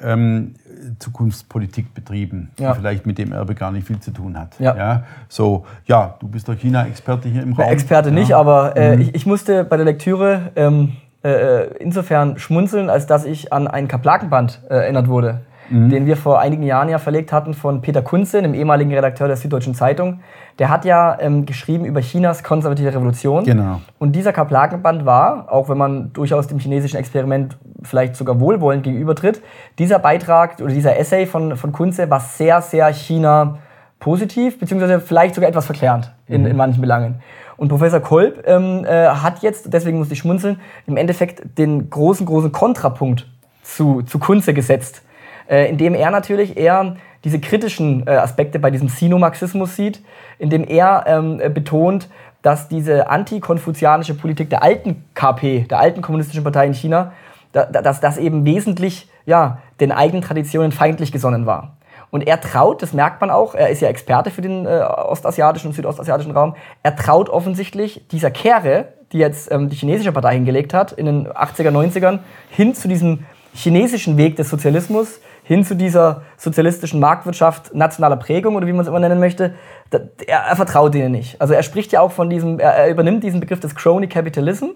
ähm, 0.00 0.54
Zukunftspolitik 0.98 1.94
betrieben, 1.94 2.50
Ja. 2.58 2.72
die 2.72 2.78
vielleicht 2.80 3.06
mit 3.06 3.18
dem 3.18 3.32
Erbe 3.32 3.54
gar 3.54 3.72
nicht 3.72 3.86
viel 3.86 4.00
zu 4.00 4.10
tun 4.10 4.38
hat. 4.38 4.58
Ja. 4.58 5.02
So, 5.28 5.64
ja, 5.86 6.14
du 6.20 6.28
bist 6.28 6.48
der 6.48 6.56
China-Experte 6.56 7.28
hier 7.28 7.42
im 7.42 7.52
Raum. 7.52 7.68
Experte 7.68 8.10
nicht, 8.10 8.30
ja. 8.30 8.38
aber 8.38 8.76
äh, 8.76 9.00
ich, 9.00 9.14
ich 9.14 9.26
musste 9.26 9.64
bei 9.64 9.76
der 9.76 9.86
Lektüre 9.86 10.52
ähm, 10.56 10.92
äh, 11.22 11.66
insofern 11.78 12.38
schmunzeln, 12.38 12.90
als 12.90 13.06
dass 13.06 13.24
ich 13.24 13.52
an 13.52 13.66
ein 13.68 13.88
Kaplakenband 13.88 14.60
äh, 14.68 14.74
erinnert 14.74 15.08
wurde, 15.08 15.40
den 15.70 16.06
wir 16.06 16.16
vor 16.16 16.40
einigen 16.40 16.62
Jahren 16.62 16.88
ja 16.88 16.98
verlegt 16.98 17.32
hatten 17.32 17.54
von 17.54 17.80
Peter 17.80 18.02
Kunze, 18.02 18.40
dem 18.40 18.54
ehemaligen 18.54 18.92
Redakteur 18.92 19.28
der 19.28 19.36
Süddeutschen 19.36 19.74
Zeitung. 19.74 20.20
Der 20.58 20.70
hat 20.70 20.84
ja 20.84 21.16
ähm, 21.20 21.46
geschrieben 21.46 21.84
über 21.84 22.00
Chinas 22.00 22.42
konservative 22.42 22.92
Revolution. 22.92 23.44
Genau. 23.44 23.80
Und 23.98 24.12
dieser 24.12 24.32
Kaplakenband 24.32 25.04
war, 25.06 25.52
auch 25.52 25.68
wenn 25.68 25.78
man 25.78 26.12
durchaus 26.12 26.46
dem 26.46 26.58
chinesischen 26.58 26.96
Experiment 26.96 27.56
vielleicht 27.82 28.16
sogar 28.16 28.40
wohlwollend 28.40 28.82
gegenübertritt, 28.82 29.42
dieser 29.78 29.98
Beitrag 29.98 30.60
oder 30.60 30.72
dieser 30.72 30.98
Essay 30.98 31.26
von, 31.26 31.56
von 31.56 31.72
Kunze 31.72 32.10
war 32.10 32.20
sehr, 32.20 32.60
sehr 32.62 32.88
China 32.92 33.58
positiv, 34.00 34.58
beziehungsweise 34.58 35.00
vielleicht 35.00 35.34
sogar 35.34 35.50
etwas 35.50 35.66
verklärend 35.66 36.12
in, 36.26 36.46
in 36.46 36.56
manchen 36.56 36.80
Belangen. 36.80 37.16
Und 37.56 37.68
Professor 37.68 38.00
Kolb 38.00 38.44
ähm, 38.46 38.84
äh, 38.84 39.08
hat 39.08 39.42
jetzt, 39.42 39.72
deswegen 39.72 39.98
musste 39.98 40.14
ich 40.14 40.20
schmunzeln, 40.20 40.60
im 40.86 40.96
Endeffekt 40.96 41.58
den 41.58 41.90
großen, 41.90 42.24
großen 42.24 42.52
Kontrapunkt 42.52 43.26
zu, 43.64 44.02
zu 44.02 44.18
Kunze 44.20 44.54
gesetzt. 44.54 45.02
Äh, 45.48 45.68
indem 45.68 45.94
er 45.94 46.10
natürlich 46.10 46.56
eher 46.56 46.96
diese 47.24 47.40
kritischen 47.40 48.06
äh, 48.06 48.10
Aspekte 48.10 48.58
bei 48.58 48.70
diesem 48.70 48.88
Sino-Marxismus 48.88 49.76
sieht, 49.76 50.02
indem 50.38 50.64
er 50.64 51.04
ähm, 51.06 51.38
betont, 51.52 52.08
dass 52.42 52.68
diese 52.68 53.10
antikonfuzianische 53.10 54.14
Politik 54.14 54.50
der 54.50 54.62
alten 54.62 55.04
KP, 55.14 55.66
der 55.68 55.80
alten 55.80 56.02
kommunistischen 56.02 56.44
Partei 56.44 56.66
in 56.66 56.74
China, 56.74 57.12
da, 57.52 57.64
dass 57.64 58.00
das 58.00 58.18
eben 58.18 58.44
wesentlich 58.44 59.08
ja, 59.26 59.58
den 59.80 59.90
eigenen 59.90 60.22
Traditionen 60.22 60.70
feindlich 60.70 61.12
gesonnen 61.12 61.46
war. 61.46 61.76
Und 62.10 62.26
er 62.26 62.40
traut, 62.40 62.80
das 62.80 62.92
merkt 62.92 63.20
man 63.20 63.30
auch, 63.30 63.54
er 63.54 63.68
ist 63.68 63.82
ja 63.82 63.88
Experte 63.88 64.30
für 64.30 64.40
den 64.40 64.64
äh, 64.64 64.80
ostasiatischen 64.80 65.68
und 65.68 65.74
südostasiatischen 65.74 66.32
Raum, 66.32 66.54
er 66.82 66.96
traut 66.96 67.28
offensichtlich 67.28 68.06
dieser 68.10 68.30
Kehre, 68.30 68.88
die 69.12 69.18
jetzt 69.18 69.50
ähm, 69.50 69.68
die 69.68 69.76
chinesische 69.76 70.12
Partei 70.12 70.34
hingelegt 70.34 70.72
hat, 70.72 70.92
in 70.92 71.06
den 71.06 71.28
80er, 71.28 71.70
90ern, 71.70 72.20
hin 72.50 72.74
zu 72.74 72.88
diesem 72.88 73.26
chinesischen 73.52 74.16
Weg 74.16 74.36
des 74.36 74.48
Sozialismus, 74.48 75.20
hin 75.48 75.64
zu 75.64 75.74
dieser 75.74 76.24
sozialistischen 76.36 77.00
Marktwirtschaft 77.00 77.74
nationaler 77.74 78.16
Prägung 78.16 78.54
oder 78.54 78.66
wie 78.66 78.72
man 78.72 78.82
es 78.82 78.86
immer 78.86 79.00
nennen 79.00 79.18
möchte, 79.18 79.54
er, 79.90 80.40
er, 80.40 80.56
vertraut 80.56 80.92
denen 80.92 81.10
nicht. 81.10 81.40
Also 81.40 81.54
er 81.54 81.62
spricht 81.62 81.90
ja 81.90 82.02
auch 82.02 82.12
von 82.12 82.28
diesem, 82.28 82.60
er, 82.60 82.72
er 82.74 82.90
übernimmt 82.90 83.24
diesen 83.24 83.40
Begriff 83.40 83.58
des 83.58 83.74
Crony 83.74 84.08
Capitalism, 84.08 84.66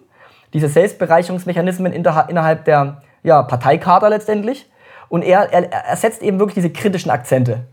diese 0.55 0.69
Selbstbereicherungsmechanismen 0.69 1.93
innerhalb 1.93 2.65
der 2.65 3.03
ja, 3.23 3.43
Parteikader 3.43 4.09
letztendlich. 4.09 4.67
Und 5.11 5.21
er, 5.25 5.53
er, 5.53 5.71
er 5.71 5.97
setzt 5.97 6.23
eben 6.23 6.39
wirklich 6.39 6.55
diese 6.55 6.71
kritischen 6.71 7.11
Akzente. 7.11 7.67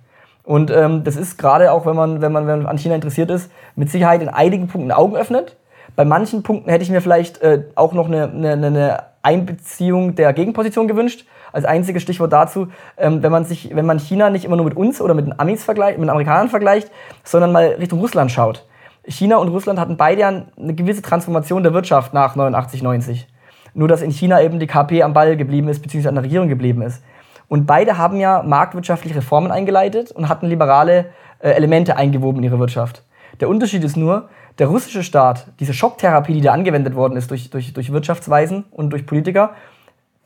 Und 0.44 0.70
ähm, 0.70 1.06
das 1.06 1.16
ist 1.16 1.38
gerade 1.38 1.72
auch, 1.72 1.86
wenn 1.86 1.96
man, 1.96 2.20
wenn, 2.20 2.34
man, 2.34 2.48
wenn 2.48 2.64
man 2.64 2.68
an 2.68 2.78
China 2.78 2.96
interessiert 2.96 3.32
ist, 3.32 3.50
mit 3.78 3.90
Sicherheit 3.90 4.22
in 4.22 4.28
einigen 4.28 4.68
Punkten 4.68 4.92
Augen 4.92 5.16
öffnet. 5.16 5.56
Bei 5.96 6.04
manchen 6.04 6.44
Punkten 6.44 6.70
hätte 6.70 6.84
ich 6.84 6.90
mir 6.90 7.00
vielleicht 7.00 7.42
äh, 7.42 7.64
auch 7.76 7.94
noch 7.94 8.08
eine, 8.08 8.24
eine, 8.24 8.68
eine 8.68 9.04
Einbeziehung 9.22 10.16
der 10.16 10.34
Gegenposition 10.34 10.90
gewünscht. 10.90 11.26
Als 11.52 11.66
einziges 11.66 12.04
Stichwort 12.04 12.32
dazu, 12.32 12.68
ähm, 12.98 13.24
wenn, 13.24 13.32
man 13.32 13.46
sich, 13.46 13.76
wenn 13.76 13.86
man 13.86 14.00
China 14.00 14.30
nicht 14.30 14.46
immer 14.46 14.56
nur 14.56 14.66
mit 14.66 14.76
uns 14.76 15.02
oder 15.02 15.14
mit 15.14 15.26
den 15.26 15.40
Amis 15.40 15.64
vergleicht, 15.64 15.98
mit 15.98 16.06
den 16.06 16.12
Amerikanern 16.12 16.50
vergleicht, 16.50 16.92
sondern 17.24 17.52
mal 17.52 17.76
Richtung 17.80 18.00
Russland 18.00 18.32
schaut. 18.32 18.66
China 19.08 19.38
und 19.38 19.48
Russland 19.50 19.80
hatten 19.80 19.98
beide 19.98 20.26
eine 20.26 20.74
gewisse 20.76 21.02
Transformation 21.02 21.64
der 21.64 21.74
Wirtschaft 21.74 22.14
nach 22.14 22.36
89, 22.36 22.84
90. 22.84 23.28
Nur 23.74 23.88
dass 23.88 24.02
in 24.02 24.12
China 24.12 24.42
eben 24.42 24.60
die 24.60 24.68
KP 24.68 25.04
am 25.04 25.14
Ball 25.14 25.38
geblieben 25.38 25.68
ist, 25.70 25.82
beziehungsweise 25.82 26.10
an 26.10 26.16
der 26.16 26.24
Regierung 26.24 26.50
geblieben 26.50 26.82
ist. 26.82 27.02
Und 27.48 27.66
beide 27.66 27.98
haben 27.98 28.20
ja 28.20 28.44
marktwirtschaftliche 28.44 29.18
Reformen 29.18 29.52
eingeleitet 29.52 30.12
und 30.12 30.30
hatten 30.30 30.48
liberale 30.48 31.08
äh, 31.40 31.50
Elemente 31.52 31.98
eingewoben 31.98 32.40
in 32.40 32.44
ihre 32.44 32.60
Wirtschaft. 32.60 33.04
Der 33.40 33.50
Unterschied 33.50 33.84
ist 33.84 33.98
nur, 33.98 34.30
der 34.60 34.68
russische 34.68 35.04
Staat, 35.04 35.48
diese 35.60 35.74
Schocktherapie, 35.74 36.34
die 36.34 36.42
da 36.42 36.52
angewendet 36.52 36.96
worden 36.96 37.16
ist 37.16 37.32
durch, 37.32 37.50
durch, 37.50 37.74
durch 37.74 37.92
Wirtschaftsweisen 37.92 38.66
und 38.72 38.92
durch 38.92 39.06
Politiker, 39.06 39.52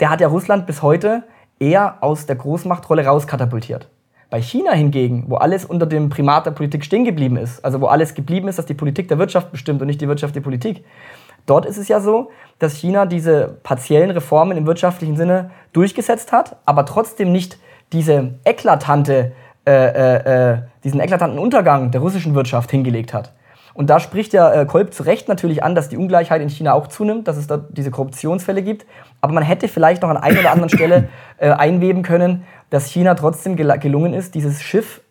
der 0.03 0.09
hat 0.09 0.19
ja 0.19 0.27
Russland 0.27 0.65
bis 0.65 0.81
heute 0.81 1.23
eher 1.59 1.99
aus 2.01 2.25
der 2.25 2.35
Großmachtrolle 2.35 3.05
rauskatapultiert. 3.05 3.87
Bei 4.29 4.41
China 4.41 4.73
hingegen, 4.73 5.23
wo 5.29 5.35
alles 5.35 5.63
unter 5.63 5.85
dem 5.85 6.09
Primat 6.09 6.45
der 6.45 6.51
Politik 6.51 6.83
stehen 6.83 7.05
geblieben 7.05 7.37
ist, 7.37 7.63
also 7.63 7.79
wo 7.79 7.85
alles 7.85 8.13
geblieben 8.13 8.49
ist, 8.49 8.59
dass 8.59 8.65
die 8.65 8.73
Politik 8.73 9.07
der 9.07 9.17
Wirtschaft 9.17 9.49
bestimmt 9.53 9.79
und 9.79 9.87
nicht 9.87 10.01
die 10.01 10.09
Wirtschaft 10.09 10.35
die 10.35 10.41
Politik, 10.41 10.83
dort 11.45 11.65
ist 11.65 11.77
es 11.77 11.87
ja 11.87 12.01
so, 12.01 12.31
dass 12.59 12.75
China 12.75 13.05
diese 13.05 13.59
partiellen 13.63 14.11
Reformen 14.11 14.57
im 14.57 14.67
wirtschaftlichen 14.67 15.15
Sinne 15.15 15.51
durchgesetzt 15.71 16.33
hat, 16.33 16.57
aber 16.65 16.85
trotzdem 16.85 17.31
nicht 17.31 17.57
diese 17.93 18.33
eklatante, 18.43 19.31
äh, 19.65 19.71
äh, 19.71 20.51
äh, 20.51 20.57
diesen 20.83 20.99
eklatanten 20.99 21.39
Untergang 21.39 21.91
der 21.91 22.01
russischen 22.01 22.35
Wirtschaft 22.35 22.71
hingelegt 22.71 23.13
hat. 23.13 23.31
Und 23.73 23.89
da 23.89 23.99
spricht 23.99 24.33
ja 24.33 24.53
äh, 24.53 24.65
Kolb 24.65 24.93
zu 24.93 25.03
Recht 25.03 25.27
natürlich 25.27 25.63
an, 25.63 25.75
dass 25.75 25.89
die 25.89 25.97
Ungleichheit 25.97 26.41
in 26.41 26.49
China 26.49 26.73
auch 26.73 26.87
zunimmt, 26.87 27.27
dass 27.27 27.37
es 27.37 27.47
da 27.47 27.57
diese 27.57 27.91
Korruptionsfälle 27.91 28.61
gibt. 28.61 28.85
Aber 29.21 29.33
man 29.33 29.43
hätte 29.43 29.67
vielleicht 29.67 30.01
noch 30.03 30.09
an 30.09 30.17
einer 30.17 30.39
oder 30.39 30.51
anderen 30.51 30.69
Stelle 30.69 31.09
äh, 31.37 31.49
einweben 31.49 32.03
können, 32.03 32.43
dass 32.69 32.87
China 32.87 33.15
trotzdem 33.15 33.55
gel 33.55 33.77
gelungen 33.79 34.13
ist, 34.13 34.35
dieses 34.35 34.61
Schiff 34.61 35.01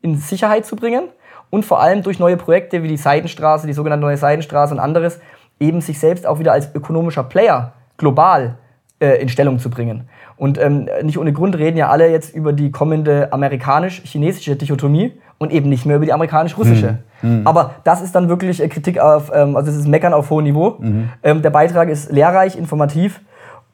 in 0.00 0.16
Sicherheit 0.16 0.64
zu 0.64 0.76
bringen 0.76 1.08
und 1.50 1.64
vor 1.64 1.80
allem 1.80 2.02
durch 2.02 2.18
neue 2.18 2.36
Projekte 2.36 2.82
wie 2.82 2.88
die 2.88 2.96
Seidenstraße, 2.96 3.66
die 3.66 3.72
sogenannte 3.72 4.04
neue 4.04 4.16
Seidenstraße 4.16 4.74
und 4.74 4.80
anderes, 4.80 5.20
eben 5.60 5.80
sich 5.80 5.98
selbst 5.98 6.26
auch 6.26 6.38
wieder 6.38 6.52
als 6.52 6.74
ökonomischer 6.74 7.24
Player 7.24 7.72
global 7.96 8.56
äh, 9.00 9.20
in 9.20 9.28
Stellung 9.28 9.58
zu 9.58 9.70
bringen. 9.70 10.08
Und 10.36 10.58
ähm, 10.58 10.88
nicht 11.02 11.18
ohne 11.18 11.32
Grund 11.32 11.58
reden 11.58 11.76
ja 11.76 11.88
alle 11.88 12.10
jetzt 12.10 12.34
über 12.34 12.52
die 12.52 12.70
kommende 12.70 13.32
amerikanisch-chinesische 13.32 14.56
Dichotomie 14.56 15.20
und 15.38 15.52
eben 15.52 15.68
nicht 15.68 15.86
mehr 15.86 15.96
über 15.96 16.04
die 16.04 16.12
amerikanisch-russische. 16.12 16.98
Mhm. 17.22 17.42
Aber 17.44 17.76
das 17.84 18.02
ist 18.02 18.14
dann 18.14 18.28
wirklich 18.28 18.62
äh, 18.62 18.68
Kritik 18.68 18.98
auf, 18.98 19.30
ähm, 19.34 19.56
also 19.56 19.70
es 19.70 19.76
ist 19.76 19.88
Meckern 19.88 20.12
auf 20.12 20.30
hohem 20.30 20.44
Niveau. 20.44 20.76
Mhm. 20.78 21.10
Ähm, 21.22 21.42
der 21.42 21.50
Beitrag 21.50 21.88
ist 21.88 22.12
lehrreich, 22.12 22.56
informativ 22.56 23.20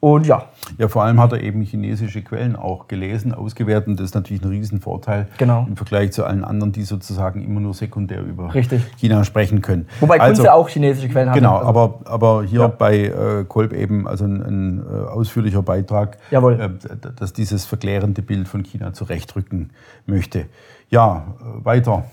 und 0.05 0.27
ja. 0.27 0.43
Ja, 0.77 0.87
vor 0.87 1.03
allem 1.03 1.19
hat 1.19 1.31
er 1.31 1.41
eben 1.41 1.61
chinesische 1.61 2.21
Quellen 2.21 2.55
auch 2.55 2.87
gelesen, 2.87 3.33
ausgewertet. 3.33 3.87
Und 3.87 3.99
das 3.99 4.09
ist 4.09 4.13
natürlich 4.13 4.43
ein 4.43 4.49
Riesenvorteil 4.49 5.27
genau. 5.39 5.65
im 5.67 5.75
Vergleich 5.77 6.11
zu 6.11 6.23
allen 6.25 6.43
anderen, 6.43 6.71
die 6.71 6.83
sozusagen 6.83 7.43
immer 7.43 7.59
nur 7.59 7.73
sekundär 7.73 8.21
über 8.21 8.53
Richtig. 8.53 8.83
China 8.97 9.23
sprechen 9.23 9.63
können. 9.63 9.87
Wobei 10.01 10.19
also, 10.19 10.43
Kunze 10.43 10.53
auch 10.53 10.69
chinesische 10.69 11.09
Quellen 11.09 11.29
hat. 11.29 11.35
Genau, 11.35 11.57
also, 11.57 11.69
aber, 11.69 11.99
aber 12.05 12.43
hier 12.43 12.61
ja. 12.61 12.67
bei 12.67 12.97
äh, 13.05 13.45
Kolb 13.47 13.73
eben 13.73 14.07
also 14.07 14.25
ein, 14.25 14.43
ein 14.43 14.83
äh, 14.85 15.07
ausführlicher 15.07 15.63
Beitrag, 15.63 16.17
äh, 16.29 16.69
dass 17.15 17.33
dieses 17.33 17.65
verklärende 17.65 18.21
Bild 18.21 18.47
von 18.47 18.63
China 18.63 18.93
zurechtrücken 18.93 19.71
möchte. 20.05 20.45
Ja, 20.89 21.23
weiter. 21.63 22.05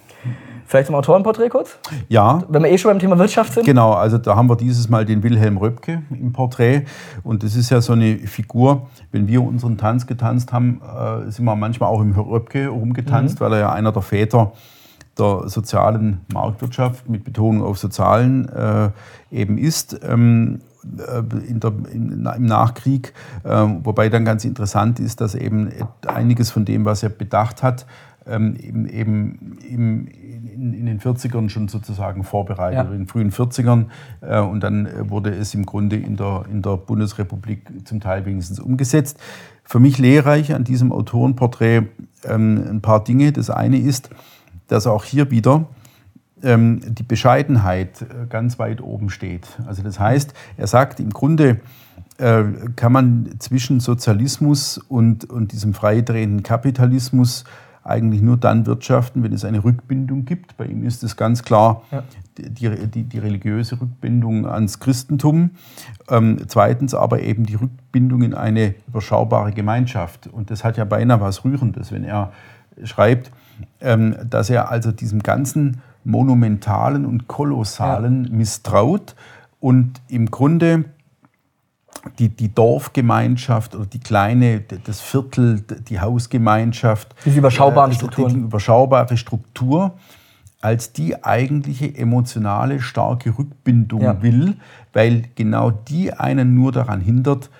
Vielleicht 0.72 0.86
zum 0.86 0.96
Autorenporträt 0.96 1.50
kurz? 1.50 1.78
Ja. 2.08 2.42
Wenn 2.48 2.62
wir 2.62 2.70
eh 2.70 2.78
schon 2.78 2.90
beim 2.90 2.98
Thema 2.98 3.18
Wirtschaft 3.18 3.52
sind? 3.52 3.66
Genau, 3.66 3.92
also 3.92 4.16
da 4.16 4.36
haben 4.36 4.48
wir 4.48 4.56
dieses 4.56 4.88
Mal 4.88 5.04
den 5.04 5.22
Wilhelm 5.22 5.58
Röpke 5.58 6.02
im 6.10 6.32
Porträt. 6.32 6.86
Und 7.22 7.42
das 7.42 7.56
ist 7.56 7.68
ja 7.68 7.82
so 7.82 7.92
eine 7.92 8.16
Figur, 8.20 8.88
wenn 9.10 9.28
wir 9.28 9.42
unseren 9.42 9.76
Tanz 9.76 10.06
getanzt 10.06 10.50
haben, 10.50 10.80
äh, 10.80 11.30
sind 11.30 11.44
wir 11.44 11.56
manchmal 11.56 11.90
auch 11.90 12.00
im 12.00 12.12
Röpke 12.12 12.68
rumgetanzt, 12.68 13.38
mhm. 13.38 13.44
weil 13.44 13.52
er 13.52 13.58
ja 13.58 13.72
einer 13.72 13.92
der 13.92 14.00
Väter 14.00 14.52
der 15.18 15.42
sozialen 15.50 16.22
Marktwirtschaft 16.32 17.06
mit 17.06 17.24
Betonung 17.24 17.62
auf 17.62 17.78
Sozialen 17.78 18.48
äh, 18.48 18.90
eben 19.30 19.58
ist. 19.58 20.00
Ähm, 20.02 20.60
äh, 20.84 21.18
in 21.46 21.60
der, 21.60 21.72
im 22.34 22.46
Nachkrieg, 22.46 23.12
äh, 23.44 23.50
wobei 23.84 24.08
dann 24.08 24.24
ganz 24.24 24.44
interessant 24.44 24.98
ist, 24.98 25.20
dass 25.20 25.34
eben 25.34 25.70
einiges 26.06 26.50
von 26.50 26.64
dem, 26.64 26.84
was 26.84 27.02
er 27.02 27.08
bedacht 27.08 27.62
hat, 27.62 27.86
ähm, 28.26 28.56
eben, 28.56 28.86
eben 28.88 29.58
im, 29.68 30.06
in, 30.06 30.74
in, 30.74 30.86
den 30.86 31.00
40ern 31.00 31.48
schon 31.48 31.68
sozusagen 31.68 32.24
vorbereitet, 32.24 32.86
ja. 32.86 32.92
in 32.92 33.00
den 33.00 33.06
frühen 33.06 33.32
40ern. 33.32 33.86
Äh, 34.20 34.40
und 34.40 34.60
dann 34.60 34.88
wurde 35.10 35.30
es 35.30 35.54
im 35.54 35.66
Grunde 35.66 35.96
in 35.96 36.16
der, 36.16 36.44
in 36.50 36.62
der 36.62 36.76
Bundesrepublik 36.76 37.62
zum 37.84 38.00
Teil 38.00 38.24
wenigstens 38.24 38.60
umgesetzt. 38.60 39.18
Für 39.64 39.80
mich 39.80 39.98
lehrreich 39.98 40.54
an 40.54 40.64
diesem 40.64 40.92
Autorenporträt 40.92 41.82
ähm, 42.24 42.64
ein 42.68 42.80
paar 42.80 43.02
Dinge. 43.04 43.32
Das 43.32 43.50
eine 43.50 43.78
ist, 43.78 44.10
dass 44.68 44.86
auch 44.86 45.04
hier 45.04 45.30
wieder 45.30 45.66
ähm, 46.42 46.80
die 46.86 47.02
Bescheidenheit 47.02 48.02
äh, 48.02 48.26
ganz 48.28 48.58
weit 48.58 48.80
oben 48.80 49.10
steht. 49.10 49.46
Also 49.66 49.82
das 49.82 49.98
heißt, 49.98 50.34
er 50.56 50.66
sagt 50.66 51.00
im 51.00 51.10
Grunde, 51.10 51.60
äh, 52.18 52.44
kann 52.76 52.92
man 52.92 53.30
zwischen 53.38 53.80
Sozialismus 53.80 54.78
und, 54.78 55.28
und 55.28 55.52
diesem 55.52 55.74
freidrehenden 55.74 56.42
Kapitalismus 56.42 57.44
eigentlich 57.84 58.22
nur 58.22 58.36
dann 58.36 58.66
wirtschaften, 58.66 59.22
wenn 59.22 59.32
es 59.32 59.44
eine 59.44 59.64
Rückbindung 59.64 60.24
gibt. 60.24 60.56
Bei 60.56 60.66
ihm 60.66 60.84
ist 60.84 61.02
es 61.02 61.16
ganz 61.16 61.42
klar 61.42 61.82
ja. 61.90 62.04
die, 62.38 62.48
die, 62.88 63.02
die, 63.04 63.18
religiöse 63.18 63.80
Rückbindung 63.80 64.46
ans 64.46 64.78
Christentum. 64.78 65.50
Ähm, 66.08 66.38
zweitens 66.46 66.94
aber 66.94 67.22
eben 67.22 67.44
die 67.44 67.56
Rückbindung 67.56 68.22
in 68.22 68.34
eine 68.34 68.74
überschaubare 68.86 69.52
Gemeinschaft. 69.52 70.28
Und 70.28 70.50
das 70.50 70.62
hat 70.62 70.76
ja 70.76 70.84
beinahe 70.84 71.20
was 71.20 71.44
Rührendes, 71.44 71.90
wenn 71.90 72.04
er 72.04 72.32
schreibt, 72.84 73.32
ähm, 73.80 74.16
dass 74.28 74.48
er 74.48 74.70
also 74.70 74.92
diesem 74.92 75.22
ganzen 75.22 75.80
Monumentalen 76.04 77.04
und 77.04 77.26
Kolossalen 77.28 78.24
ja. 78.24 78.32
misstraut 78.32 79.14
und 79.60 80.00
im 80.08 80.30
Grunde 80.30 80.84
die, 82.18 82.28
die 82.28 82.54
Dorfgemeinschaft 82.54 83.74
oder 83.74 83.86
die 83.86 84.00
kleine, 84.00 84.60
das 84.60 85.00
Viertel, 85.00 85.60
die 85.60 86.00
Hausgemeinschaft. 86.00 87.14
Diese 87.24 87.38
überschaubaren 87.38 87.92
äh, 87.92 87.94
Strukturen. 87.94 88.34
Die 88.34 88.40
überschaubare 88.40 89.16
Struktur 89.16 89.92
als 90.60 90.92
die 90.92 91.24
eigentliche 91.24 91.94
emotionale, 91.94 92.80
starke 92.80 93.36
Rückbindung 93.36 94.02
ja. 94.02 94.22
will, 94.22 94.56
weil 94.92 95.24
genau 95.34 95.70
die 95.70 96.12
einen 96.12 96.54
nur 96.54 96.72
daran 96.72 97.00
hindert, 97.00 97.50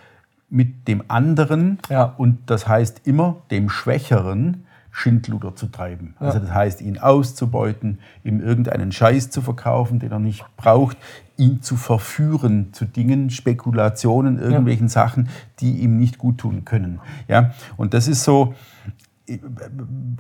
mit 0.49 0.87
dem 0.87 1.03
anderen, 1.09 1.79
ja. 1.89 2.15
und 2.17 2.39
das 2.47 2.69
heißt 2.69 3.03
immer 3.05 3.37
dem 3.51 3.71
Schwächeren, 3.71 4.67
Schindluder 4.93 5.57
zu 5.57 5.67
treiben. 5.69 6.15
Ja. 6.21 6.27
Also 6.27 6.39
das 6.39 6.53
heißt, 6.53 6.83
ihn 6.83 6.99
auszubeuten, 6.99 7.99
ihm 8.23 8.41
irgendeinen 8.41 8.93
Scheiß 8.93 9.31
zu 9.31 9.41
verkaufen, 9.41 9.99
den 9.99 10.13
er 10.13 10.19
nicht 10.19 10.45
braucht, 10.57 10.99
ihn 11.43 11.63
zu 11.63 11.77
verführen 11.77 12.73
zu 12.73 12.85
Dingen, 12.85 13.31
Spekulationen, 13.31 14.39
irgendwelchen 14.39 14.87
ja. 14.87 14.93
Sachen, 14.93 15.29
die 15.61 15.81
ihm 15.81 15.99
nicht 15.99 16.19
gut 16.19 16.39
tun 16.39 16.65
können. 16.65 17.01
Ja? 17.29 17.53
Und 17.77 17.95
das 17.95 18.09
ist 18.09 18.23
so, 18.25 18.55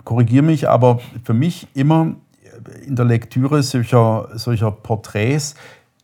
korrigiere 0.04 0.42
mich, 0.42 0.68
aber 0.68 1.00
für 1.24 1.34
mich 1.34 1.68
immer 1.74 2.16
in 2.86 2.96
der 2.96 3.04
Lektüre 3.04 3.62
solcher, 3.62 4.28
solcher 4.34 4.70
Porträts, 4.70 5.54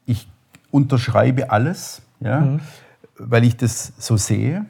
ich 0.07 0.29
unterschreibe 0.71 1.51
alles, 1.51 2.03
ja, 2.21 2.41
mhm. 2.41 2.61
weil 3.19 3.45
ich 3.45 3.57
das 3.57 3.93
so 3.99 4.17
sehe, 4.17 4.67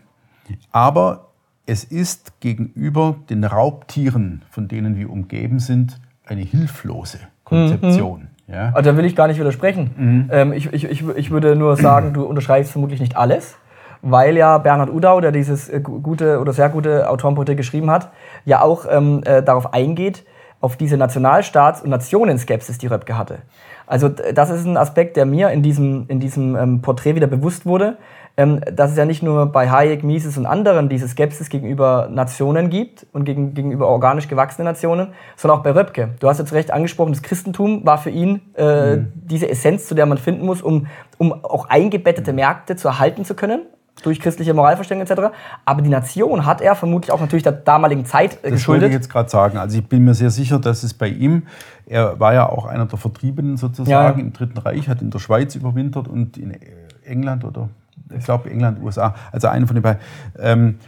aber 0.73 1.29
es 1.67 1.85
ist 1.85 2.41
gegenüber 2.41 3.17
den 3.29 3.45
Raubtieren, 3.45 4.43
von 4.51 4.69
denen 4.69 4.97
wir 4.97 5.11
umgeben 5.11 5.61
sind, 5.61 6.01
eine 6.25 6.43
hilflose 6.43 7.19
Konzeption. 7.45 8.21
Mhm. 8.21 8.38
Ja? 8.49 8.73
Also 8.75 8.91
da 8.91 8.97
will 8.97 9.05
ich 9.05 9.15
gar 9.15 9.29
nicht 9.29 9.39
widersprechen. 9.39 9.91
Mhm. 9.97 10.31
Ähm, 10.33 10.53
ich, 10.53 10.73
ich, 10.73 10.85
ich, 10.85 11.07
ich 11.07 11.31
würde 11.31 11.55
nur 11.55 11.77
sagen, 11.77 12.13
du 12.15 12.25
unterschreibst 12.25 12.73
vermutlich 12.73 13.01
nicht 13.01 13.17
alles, 13.17 13.57
weil 14.03 14.37
ja 14.37 14.59
Bernhard 14.59 14.91
Udau, 14.91 15.21
der 15.21 15.33
dieses 15.33 15.69
äh, 15.69 15.81
gute 15.81 16.41
oder 16.41 16.53
sehr 16.53 16.69
gute 16.69 17.09
Autorenporträt 17.09 17.57
geschrieben 17.57 17.91
hat, 17.91 18.11
ja 18.45 18.63
auch 18.63 18.87
ähm, 18.91 19.23
äh, 19.25 19.43
darauf 19.43 19.75
eingeht, 19.75 20.25
auf 20.61 20.77
diese 20.77 20.97
Nationalstaats- 20.97 21.83
und 21.83 21.91
Nationenskepsis, 21.91 22.79
die 22.79 22.89
Röpke 22.89 23.17
hatte. 23.17 23.39
Also 23.87 24.09
das 24.09 24.51
ist 24.51 24.67
ein 24.67 24.77
Aspekt, 24.77 25.17
der 25.17 25.25
mir 25.25 25.51
in 25.51 25.63
diesem, 25.63 26.05
in 26.09 26.21
diesem 26.21 26.57
ähm, 26.57 26.83
Porträt 26.83 27.15
wieder 27.15 27.27
bewusst 27.27 27.65
wurde, 27.65 27.97
ähm, 28.37 28.61
dass 28.73 28.91
es 28.91 28.97
ja 28.97 29.05
nicht 29.05 29.23
nur 29.23 29.47
bei 29.47 29.71
Hayek, 29.71 30.05
Mises 30.05 30.37
und 30.37 30.47
anderen 30.47 30.89
diese 30.89 31.09
Skepsis 31.09 31.49
gegenüber 31.49 32.09
Nationen 32.11 32.71
gibt 32.71 33.07
und 33.13 33.25
gegen, 33.25 33.55
gegenüber 33.55 33.89
organisch 33.89 34.29
gewachsenen 34.29 34.67
Nationen, 34.67 35.09
sondern 35.37 35.59
auch 35.59 35.63
bei 35.63 35.73
Röpke. 35.73 36.11
Du 36.21 36.29
hast 36.29 36.39
jetzt 36.39 36.53
recht 36.53 36.71
angesprochen, 36.71 37.13
das 37.13 37.23
Christentum 37.23 37.87
war 37.87 37.99
für 37.99 38.11
ihn 38.11 38.43
äh, 38.57 38.97
mhm. 38.97 39.13
diese 39.15 39.49
Essenz, 39.49 39.87
zu 39.87 39.95
der 39.95 40.07
man 40.07 40.19
finden 40.19 40.45
muss, 40.45 40.61
um, 40.61 40.87
um 41.17 41.33
auch 41.33 41.69
eingebettete 41.69 42.33
Märkte 42.33 42.77
zu 42.77 42.89
erhalten 42.89 43.25
zu 43.25 43.35
können 43.35 43.63
durch 44.03 44.21
christliche 44.21 44.55
Moralverständnis 44.55 45.11
etc. 45.11 45.35
Aber 45.65 45.83
die 45.83 45.91
Nation 45.91 46.47
hat 46.47 46.61
er 46.61 46.75
vermutlich 46.75 47.13
auch 47.13 47.21
natürlich 47.21 47.43
der 47.43 47.53
damaligen 47.53 48.05
Zeit 48.05 48.35
äh, 48.35 48.51
das 48.51 48.53
geschuldet. 48.53 48.59
Das 48.59 48.69
wollte 48.69 48.87
ich 48.87 48.93
jetzt 48.93 49.11
gerade 49.11 49.29
sagen. 49.29 49.59
Also 49.59 49.79
ich 49.79 49.87
bin 49.87 50.05
mir 50.05 50.15
sehr 50.15 50.31
sicher, 50.31 50.59
dass 50.59 50.83
es 50.83 50.95
bei 50.95 51.09
ihm, 51.09 51.45
er 51.87 52.19
war 52.21 52.35
ja 52.35 52.49
auch 52.49 52.67
einer 52.67 52.87
der 52.87 52.99
Vertriebenen 52.99 53.57
sozusagen 53.57 54.19
ja. 54.19 54.25
im 54.25 54.33
Dritten 54.33 54.59
Reich, 54.59 54.89
hat 54.89 55.03
in 55.03 55.11
der 55.11 55.19
Schweiz 55.19 55.55
überwintert 55.55 56.09
und 56.09 56.37
in 56.37 56.57
England 57.05 57.45
oder 57.45 57.69
ich 58.17 58.25
glaube 58.25 58.51
England, 58.51 58.83
USA, 58.83 59.15
also 59.33 59.49
einer 59.49 59.67
von 59.67 59.77
den 59.77 59.83
beiden. 59.83 60.01
Ähm, 60.39 60.79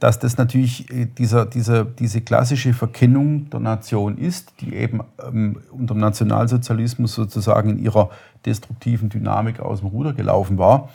dass 0.00 0.18
das 0.18 0.36
natürlich 0.38 0.90
äh, 0.92 1.06
dieser, 1.06 1.46
dieser, 1.46 1.84
diese 1.84 2.20
klassische 2.20 2.72
Verkennung 2.72 3.50
der 3.50 3.60
Nation 3.60 4.18
ist, 4.18 4.52
die 4.60 4.74
eben 4.74 5.00
ähm, 5.26 5.60
unter 5.70 5.94
dem 5.94 6.00
Nationalsozialismus 6.00 7.14
sozusagen 7.14 7.70
in 7.70 7.78
ihrer 7.78 8.10
destruktiven 8.44 9.08
Dynamik 9.08 9.60
aus 9.60 9.80
dem 9.80 9.88
Ruder 9.88 10.12
gelaufen 10.12 10.58
war 10.58 10.88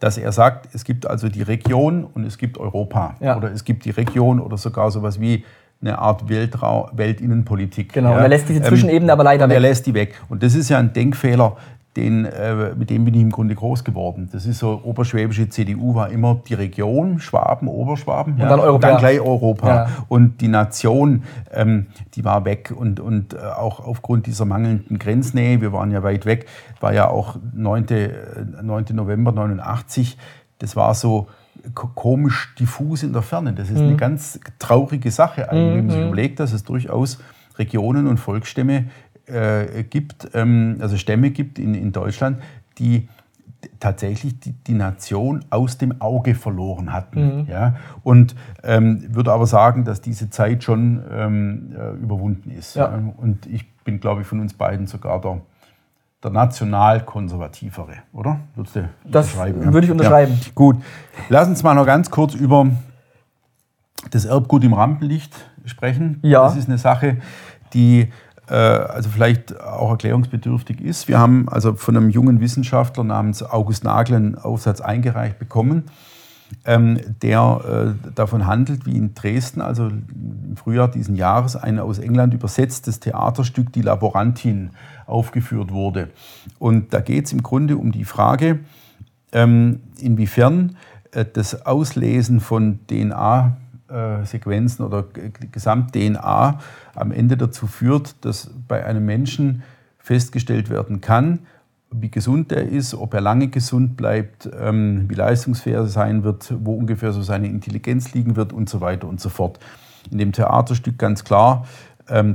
dass 0.00 0.16
er 0.16 0.32
sagt, 0.32 0.74
es 0.74 0.84
gibt 0.84 1.06
also 1.06 1.28
die 1.28 1.42
Region 1.42 2.04
und 2.04 2.24
es 2.24 2.38
gibt 2.38 2.58
Europa. 2.58 3.16
Ja. 3.20 3.36
Oder 3.36 3.50
es 3.50 3.64
gibt 3.64 3.84
die 3.84 3.90
Region 3.90 4.40
oder 4.40 4.56
sogar 4.56 4.90
sowas 4.90 5.20
wie 5.20 5.44
eine 5.80 5.98
Art 5.98 6.28
Weltrau 6.28 6.90
Weltinnenpolitik. 6.92 7.92
Genau, 7.92 8.10
ja. 8.10 8.16
und 8.16 8.22
er 8.22 8.28
lässt 8.28 8.48
diese 8.48 8.62
Zwischenebene 8.62 9.12
ähm, 9.12 9.18
aber 9.18 9.24
leider 9.24 9.48
weg. 9.48 9.54
Er 9.54 9.60
lässt 9.60 9.86
die 9.86 9.94
weg. 9.94 10.20
Und 10.28 10.42
das 10.42 10.54
ist 10.54 10.68
ja 10.68 10.78
ein 10.78 10.92
Denkfehler, 10.92 11.56
den, 11.98 12.24
äh, 12.24 12.74
mit 12.76 12.90
dem 12.90 13.04
bin 13.04 13.14
ich 13.14 13.20
im 13.20 13.30
Grunde 13.30 13.54
groß 13.54 13.84
geworden. 13.84 14.28
Das 14.32 14.46
ist 14.46 14.60
so, 14.60 14.80
oberschwäbische 14.84 15.48
CDU 15.48 15.94
war 15.94 16.10
immer 16.10 16.40
die 16.48 16.54
Region, 16.54 17.18
Schwaben, 17.18 17.68
Oberschwaben. 17.68 18.34
Und 18.34 18.40
ja, 18.40 18.48
dann 18.48 18.60
Europa. 18.60 18.74
Und 18.74 18.82
dann 18.84 18.98
gleich 18.98 19.20
Europa. 19.20 19.68
Ja. 19.68 19.88
Und 20.08 20.40
die 20.40 20.48
Nation, 20.48 21.24
ähm, 21.52 21.86
die 22.14 22.24
war 22.24 22.44
weg. 22.44 22.72
Und, 22.74 23.00
und 23.00 23.34
äh, 23.34 23.38
auch 23.38 23.84
aufgrund 23.84 24.26
dieser 24.26 24.44
mangelnden 24.44 24.98
Grenznähe, 24.98 25.60
wir 25.60 25.72
waren 25.72 25.90
ja 25.90 26.02
weit 26.02 26.24
weg, 26.24 26.46
war 26.80 26.94
ja 26.94 27.08
auch 27.08 27.36
9. 27.52 27.86
9. 28.62 28.86
Äh, 28.86 28.92
November 28.92 29.32
89, 29.32 30.16
das 30.60 30.76
war 30.76 30.94
so 30.94 31.26
komisch 31.74 32.54
diffus 32.58 33.02
in 33.02 33.12
der 33.12 33.22
Ferne. 33.22 33.52
Das 33.52 33.68
ist 33.68 33.78
mhm. 33.78 33.88
eine 33.88 33.96
ganz 33.96 34.38
traurige 34.58 35.10
Sache 35.10 35.50
eigentlich, 35.50 35.74
wenn 35.74 35.86
man 35.86 35.90
sich 35.90 36.00
mhm. 36.00 36.06
überlegt, 36.08 36.40
dass 36.40 36.52
es 36.52 36.64
durchaus 36.64 37.18
Regionen 37.58 38.06
und 38.06 38.18
Volksstämme 38.18 38.84
äh, 39.28 39.84
gibt, 39.84 40.30
ähm, 40.34 40.78
also 40.80 40.96
Stämme 40.96 41.30
gibt 41.30 41.58
in, 41.58 41.74
in 41.74 41.92
Deutschland, 41.92 42.38
die 42.78 43.08
tatsächlich 43.80 44.38
die, 44.40 44.52
die 44.52 44.74
Nation 44.74 45.44
aus 45.50 45.78
dem 45.78 46.00
Auge 46.00 46.34
verloren 46.34 46.92
hatten. 46.92 47.40
Mhm. 47.40 47.46
Ja? 47.48 47.76
Und 48.02 48.34
ähm, 48.62 49.04
würde 49.14 49.32
aber 49.32 49.46
sagen, 49.46 49.84
dass 49.84 50.00
diese 50.00 50.30
Zeit 50.30 50.64
schon 50.64 51.02
ähm, 51.12 51.74
äh, 51.76 51.90
überwunden 52.02 52.50
ist. 52.50 52.76
Ja. 52.76 52.90
Ja? 52.90 53.02
Und 53.16 53.46
ich 53.46 53.68
bin, 53.84 54.00
glaube 54.00 54.22
ich, 54.22 54.26
von 54.26 54.40
uns 54.40 54.54
beiden 54.54 54.86
sogar 54.86 55.20
der, 55.20 55.40
der 56.22 56.30
nationalkonservativere, 56.30 57.94
oder? 58.12 58.40
Würdest 58.54 58.76
du 58.76 58.88
das 59.04 59.36
würde 59.36 59.84
ich 59.86 59.90
unterschreiben. 59.90 60.34
Ja. 60.40 60.50
Gut, 60.54 60.76
lass 61.28 61.48
uns 61.48 61.62
mal 61.62 61.74
noch 61.74 61.86
ganz 61.86 62.10
kurz 62.10 62.34
über 62.34 62.66
das 64.10 64.24
Erbgut 64.24 64.64
im 64.64 64.74
Rampenlicht 64.74 65.34
sprechen. 65.64 66.20
Ja. 66.22 66.42
Das 66.42 66.56
ist 66.56 66.68
eine 66.68 66.78
Sache, 66.78 67.18
die 67.74 68.08
also 68.54 69.10
vielleicht 69.10 69.60
auch 69.60 69.90
erklärungsbedürftig 69.90 70.80
ist. 70.80 71.08
Wir 71.08 71.18
haben 71.18 71.48
also 71.48 71.74
von 71.74 71.96
einem 71.96 72.10
jungen 72.10 72.40
Wissenschaftler 72.40 73.04
namens 73.04 73.42
August 73.42 73.84
Nagel 73.84 74.16
einen 74.16 74.34
Aufsatz 74.36 74.80
eingereicht 74.80 75.38
bekommen, 75.38 75.84
ähm, 76.64 76.98
der 77.22 77.94
äh, 78.04 78.10
davon 78.14 78.46
handelt, 78.46 78.86
wie 78.86 78.96
in 78.96 79.14
Dresden, 79.14 79.60
also 79.60 79.88
im 79.88 80.56
Frühjahr 80.56 80.88
diesen 80.88 81.14
Jahres, 81.14 81.56
ein 81.56 81.78
aus 81.78 81.98
England 81.98 82.34
übersetztes 82.34 83.00
Theaterstück 83.00 83.72
Die 83.72 83.82
Laborantin 83.82 84.70
aufgeführt 85.06 85.72
wurde. 85.72 86.08
Und 86.58 86.94
da 86.94 87.00
geht 87.00 87.26
es 87.26 87.32
im 87.32 87.42
Grunde 87.42 87.76
um 87.76 87.92
die 87.92 88.04
Frage, 88.04 88.60
ähm, 89.32 89.80
inwiefern 90.00 90.76
äh, 91.12 91.24
das 91.30 91.66
Auslesen 91.66 92.40
von 92.40 92.80
DNA 92.86 93.56
Sequenzen 94.24 94.84
oder 94.84 95.04
Gesamt-DNA 95.52 96.58
am 96.94 97.12
Ende 97.12 97.36
dazu 97.36 97.66
führt, 97.66 98.16
dass 98.24 98.50
bei 98.68 98.84
einem 98.84 99.04
Menschen 99.06 99.62
festgestellt 99.98 100.70
werden 100.70 101.00
kann, 101.00 101.40
wie 101.90 102.10
gesund 102.10 102.52
er 102.52 102.68
ist, 102.68 102.94
ob 102.94 103.14
er 103.14 103.20
lange 103.20 103.48
gesund 103.48 103.96
bleibt, 103.96 104.48
ähm, 104.58 105.06
wie 105.08 105.14
leistungsfähig 105.14 105.76
er 105.76 105.86
sein 105.86 106.22
wird, 106.22 106.52
wo 106.62 106.74
ungefähr 106.74 107.12
so 107.12 107.22
seine 107.22 107.48
Intelligenz 107.48 108.12
liegen 108.12 108.36
wird 108.36 108.52
und 108.52 108.68
so 108.68 108.80
weiter 108.80 109.08
und 109.08 109.20
so 109.20 109.28
fort. 109.28 109.58
In 110.10 110.18
dem 110.18 110.32
Theaterstück 110.32 110.98
ganz 110.98 111.24
klar 111.24 111.66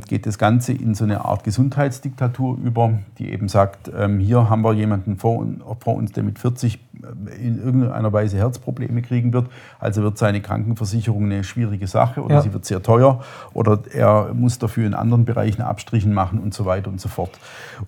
geht 0.07 0.25
das 0.25 0.37
Ganze 0.37 0.71
in 0.73 0.93
so 0.93 1.03
eine 1.03 1.25
Art 1.25 1.43
Gesundheitsdiktatur 1.43 2.57
über, 2.63 2.99
die 3.17 3.31
eben 3.31 3.49
sagt, 3.49 3.91
ähm, 3.97 4.19
hier 4.19 4.49
haben 4.49 4.63
wir 4.63 4.73
jemanden 4.73 5.17
vor, 5.17 5.45
vor, 5.79 5.95
uns, 5.95 6.11
der 6.11 6.23
mit 6.23 6.37
40 6.37 6.75
äh, 6.75 7.45
in 7.45 7.57
irgendeiner 7.57 8.13
Weise 8.13 8.37
Herzprobleme 8.37 9.01
kriegen 9.01 9.33
wird. 9.33 9.47
Also 9.79 10.03
wird 10.03 10.17
seine 10.17 10.41
Krankenversicherung 10.41 11.25
eine 11.25 11.43
schwierige 11.43 11.87
Sache 11.87 12.21
oder 12.21 12.35
ja. 12.35 12.41
sie 12.41 12.53
wird 12.53 12.65
sehr 12.65 12.83
teuer 12.83 13.21
oder 13.53 13.79
er 13.91 14.33
muss 14.33 14.59
dafür 14.59 14.85
in 14.85 14.93
anderen 14.93 15.25
Bereichen 15.25 15.61
Abstrichen 15.61 16.13
machen 16.13 16.39
und 16.39 16.53
so 16.53 16.65
weiter 16.65 16.89
und 16.89 17.01
so 17.01 17.09
fort. 17.09 17.31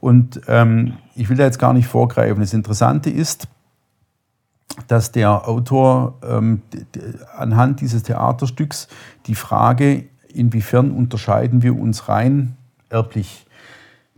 Und 0.02 0.42
ähm, 0.48 0.94
ich 1.16 1.30
will 1.30 1.38
da 1.38 1.44
jetzt 1.44 1.60
gar 1.60 1.74
nicht 1.74 1.88
vorgreifen. 1.88 2.40
Das 2.40 2.54
Interessante 2.54 3.10
ist, 3.12 3.48
dass 4.88 5.12
der 5.12 5.48
Autor 5.48 6.16
ähm, 6.28 6.62
anhand 7.38 7.82
dieses 7.82 8.04
Theaterstücks 8.04 8.88
die 9.28 9.36
Frage 9.36 10.06
inwiefern 10.36 10.92
unterscheiden 10.92 11.64
wir 11.64 11.78
uns 11.78 12.10
rein 12.10 12.56
erblich 12.90 13.46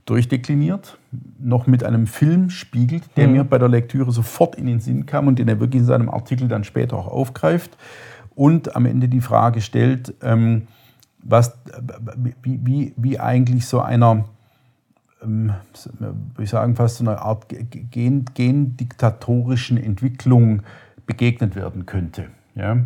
durchdekliniert, 0.05 0.97
noch 1.39 1.67
mit 1.67 1.83
einem 1.83 2.07
Film 2.07 2.49
spiegelt, 2.49 3.03
der 3.17 3.27
mhm. 3.27 3.33
mir 3.33 3.43
bei 3.43 3.57
der 3.57 3.67
Lektüre 3.67 4.11
sofort 4.11 4.55
in 4.55 4.65
den 4.65 4.79
Sinn 4.79 5.05
kam 5.05 5.27
und 5.27 5.37
den 5.37 5.47
er 5.47 5.59
wirklich 5.59 5.81
in 5.81 5.85
seinem 5.85 6.09
Artikel 6.09 6.47
dann 6.47 6.63
später 6.63 6.97
auch 6.97 7.07
aufgreift 7.07 7.77
und 8.35 8.75
am 8.75 8.85
Ende 8.85 9.09
die 9.09 9.19
Frage 9.19 9.61
stellt, 9.61 10.13
ähm, 10.21 10.67
was, 11.23 11.57
wie, 12.15 12.59
wie, 12.63 12.93
wie 12.95 13.19
eigentlich 13.19 13.65
so 13.65 13.81
einer, 13.81 14.25
ähm, 15.21 15.53
würde 15.89 16.43
ich 16.43 16.49
sagen, 16.51 16.75
fast 16.75 16.97
so 16.97 17.03
einer 17.03 17.21
Art 17.21 17.47
gen, 17.49 18.25
gendiktatorischen 18.33 19.77
Entwicklung 19.77 20.61
begegnet 21.05 21.55
werden 21.55 21.85
könnte. 21.85 22.27
Ja? 22.55 22.77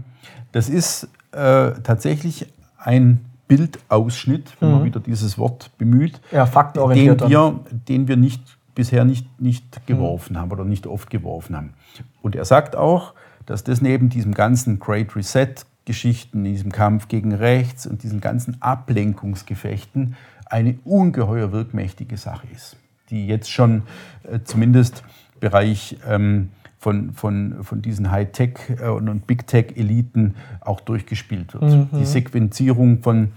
Das 0.51 0.69
ist 0.69 1.09
äh, 1.33 1.71
tatsächlich 1.83 2.47
ein 2.83 3.25
Bildausschnitt, 3.47 4.55
wenn 4.59 4.69
mhm. 4.69 4.75
man 4.75 4.83
wieder 4.85 4.99
dieses 4.99 5.37
Wort 5.37 5.71
bemüht, 5.77 6.21
ja, 6.31 6.45
den, 6.93 7.19
wir, 7.19 7.59
den 7.87 8.07
wir 8.07 8.17
nicht, 8.17 8.57
bisher 8.75 9.03
nicht, 9.03 9.41
nicht 9.41 9.85
geworfen 9.87 10.33
mhm. 10.33 10.37
haben 10.37 10.51
oder 10.51 10.63
nicht 10.63 10.87
oft 10.87 11.09
geworfen 11.09 11.55
haben. 11.55 11.73
Und 12.21 12.35
er 12.35 12.45
sagt 12.45 12.75
auch, 12.75 13.13
dass 13.45 13.63
das 13.63 13.81
neben 13.81 14.09
diesem 14.09 14.33
ganzen 14.33 14.79
Great 14.79 15.15
Reset-Geschichten, 15.15 16.43
diesem 16.43 16.71
Kampf 16.71 17.07
gegen 17.07 17.33
rechts 17.33 17.85
und 17.85 18.03
diesen 18.03 18.21
ganzen 18.21 18.61
Ablenkungsgefechten 18.61 20.15
eine 20.45 20.77
ungeheuer 20.85 21.51
wirkmächtige 21.51 22.17
Sache 22.17 22.47
ist, 22.53 22.77
die 23.09 23.27
jetzt 23.27 23.49
schon 23.49 23.83
äh, 24.23 24.39
zumindest 24.43 25.03
Bereich 25.39 25.97
ähm, 26.07 26.49
von, 26.81 27.13
von, 27.13 27.63
von 27.63 27.83
diesen 27.83 28.11
Hightech- 28.11 28.81
äh, 28.81 28.89
und 28.89 29.27
Big 29.27 29.45
Tech-Eliten 29.45 30.33
auch 30.61 30.81
durchgespielt 30.81 31.53
wird. 31.53 31.63
Mhm. 31.63 31.87
Die 31.99 32.05
Sequenzierung 32.05 33.03
von, 33.03 33.33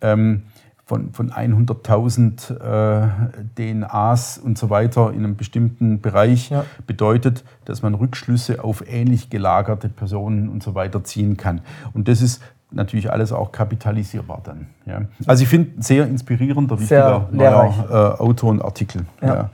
ähm, 0.00 0.42
von, 0.84 1.12
von 1.12 1.30
100.000 1.30 2.58
äh, 2.58 3.08
DNAs 3.56 4.38
und 4.38 4.58
so 4.58 4.68
weiter 4.68 5.12
in 5.12 5.18
einem 5.18 5.36
bestimmten 5.36 6.00
Bereich 6.00 6.50
ja. 6.50 6.64
bedeutet, 6.88 7.44
dass 7.66 7.82
man 7.82 7.94
Rückschlüsse 7.94 8.64
auf 8.64 8.82
ähnlich 8.88 9.30
gelagerte 9.30 9.88
Personen 9.88 10.48
und 10.48 10.64
so 10.64 10.74
weiter 10.74 11.04
ziehen 11.04 11.36
kann. 11.36 11.60
Und 11.92 12.08
das 12.08 12.20
ist 12.20 12.42
natürlich 12.72 13.12
alles 13.12 13.30
auch 13.30 13.52
kapitalisierbar 13.52 14.40
dann. 14.42 14.66
Ja. 14.86 15.02
Also 15.24 15.44
ich 15.44 15.48
finde 15.48 15.80
sehr 15.80 16.04
inspirierender, 16.08 16.76
wichtiger 16.80 17.28
neuer 17.30 17.86
äh, 17.88 18.20
Autor 18.20 18.50
und 18.50 18.60
Artikel. 18.60 19.06
Ja. 19.22 19.50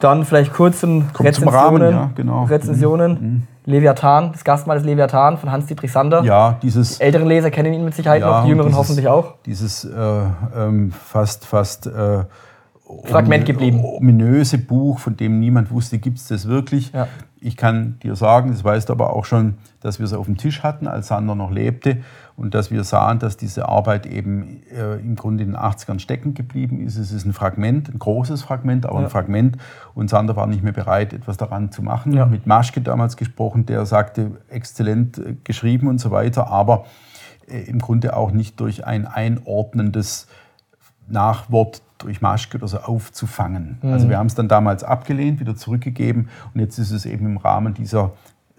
Dann 0.00 0.24
vielleicht 0.24 0.52
kurzen 0.52 1.12
Kommt 1.12 1.34
zum 1.34 1.48
Rezensionen. 1.48 1.82
Rahmen, 1.82 1.90
ja, 1.92 2.10
genau. 2.14 2.44
Rezensionen. 2.44 3.46
Leviathan, 3.66 4.32
das 4.32 4.42
Gastmahl 4.42 4.78
des 4.78 4.86
Leviathan 4.86 5.36
von 5.38 5.52
Hans-Dietrich 5.52 5.92
Sander. 5.92 6.22
Ja, 6.24 6.56
dieses, 6.62 6.96
Die 6.98 7.04
älteren 7.04 7.28
Leser 7.28 7.50
kennen 7.50 7.72
ihn 7.74 7.84
mit 7.84 7.94
Sicherheit 7.94 8.22
Ja, 8.22 8.38
noch, 8.38 8.42
die 8.44 8.48
jüngeren 8.48 8.68
dieses- 8.68 8.78
hoffentlich 8.78 9.06
auch. 9.08 9.34
dieses 9.46 9.84
äh, 9.84 10.22
ähm, 10.56 10.90
fast, 10.92 11.46
fast 11.46 11.86
äh, 11.86 12.24
Fragment 13.04 13.44
geblieben. 13.44 13.84
ominöse 13.84 14.58
Buch, 14.58 14.98
von 14.98 15.16
dem 15.16 15.38
niemand 15.38 15.70
wusste, 15.70 15.98
gibt 15.98 16.18
es 16.18 16.26
das 16.28 16.48
wirklich. 16.48 16.92
Ja. 16.92 17.06
Ich 17.40 17.56
kann 17.56 17.98
dir 18.02 18.16
sagen, 18.16 18.50
das 18.50 18.64
weißt 18.64 18.88
du 18.88 18.92
aber 18.94 19.14
auch 19.14 19.24
schon, 19.24 19.58
dass 19.80 19.98
wir 19.98 20.04
es 20.06 20.12
auf 20.12 20.26
dem 20.26 20.36
Tisch 20.36 20.62
hatten, 20.62 20.88
als 20.88 21.08
Sander 21.08 21.34
noch 21.34 21.50
lebte 21.50 21.98
und 22.40 22.54
dass 22.54 22.70
wir 22.70 22.84
sahen, 22.84 23.18
dass 23.18 23.36
diese 23.36 23.68
Arbeit 23.68 24.06
eben 24.06 24.62
äh, 24.74 24.94
im 24.94 25.14
Grunde 25.14 25.44
in 25.44 25.50
den 25.52 25.60
80ern 25.60 25.98
stecken 25.98 26.32
geblieben 26.32 26.80
ist. 26.80 26.96
Es 26.96 27.12
ist 27.12 27.26
ein 27.26 27.34
Fragment, 27.34 27.90
ein 27.90 27.98
großes 27.98 28.42
Fragment, 28.42 28.86
aber 28.86 29.00
Ja. 29.00 29.04
ein 29.04 29.10
Fragment 29.10 29.58
und 29.94 30.08
Sander 30.08 30.36
war 30.36 30.46
nicht 30.46 30.62
mehr 30.62 30.72
bereit, 30.72 31.12
etwas 31.12 31.36
daran 31.36 31.70
zu 31.70 31.82
machen. 31.82 32.14
Ja. 32.14 32.24
Mit 32.24 32.46
Maschke 32.46 32.80
damals 32.80 33.18
gesprochen, 33.18 33.66
der 33.66 33.84
sagte, 33.84 34.30
exzellent 34.48 35.18
äh, 35.18 35.36
geschrieben 35.44 35.86
und 35.86 36.00
so 36.00 36.10
weiter, 36.10 36.46
aber 36.48 36.86
äh, 37.46 37.60
im 37.64 37.78
Grunde 37.78 38.16
auch 38.16 38.30
nicht 38.30 38.58
durch 38.58 38.86
ein 38.86 39.06
einordnendes 39.06 40.26
Nachwort 41.08 41.82
durch 41.98 42.22
Maschke 42.22 42.56
oder 42.56 42.68
so 42.68 42.78
aufzufangen. 42.78 43.76
Also 43.82 44.08
wir 44.08 44.16
haben 44.16 44.28
es 44.28 44.34
dann 44.34 44.48
damals 44.48 44.82
abgelehnt, 44.84 45.40
wieder 45.40 45.54
zurückgegeben 45.56 46.30
und 46.54 46.60
jetzt 46.60 46.78
ist 46.78 46.92
es 46.92 47.04
eben 47.04 47.26
im 47.26 47.36
Rahmen 47.36 47.74
dieser 47.74 48.12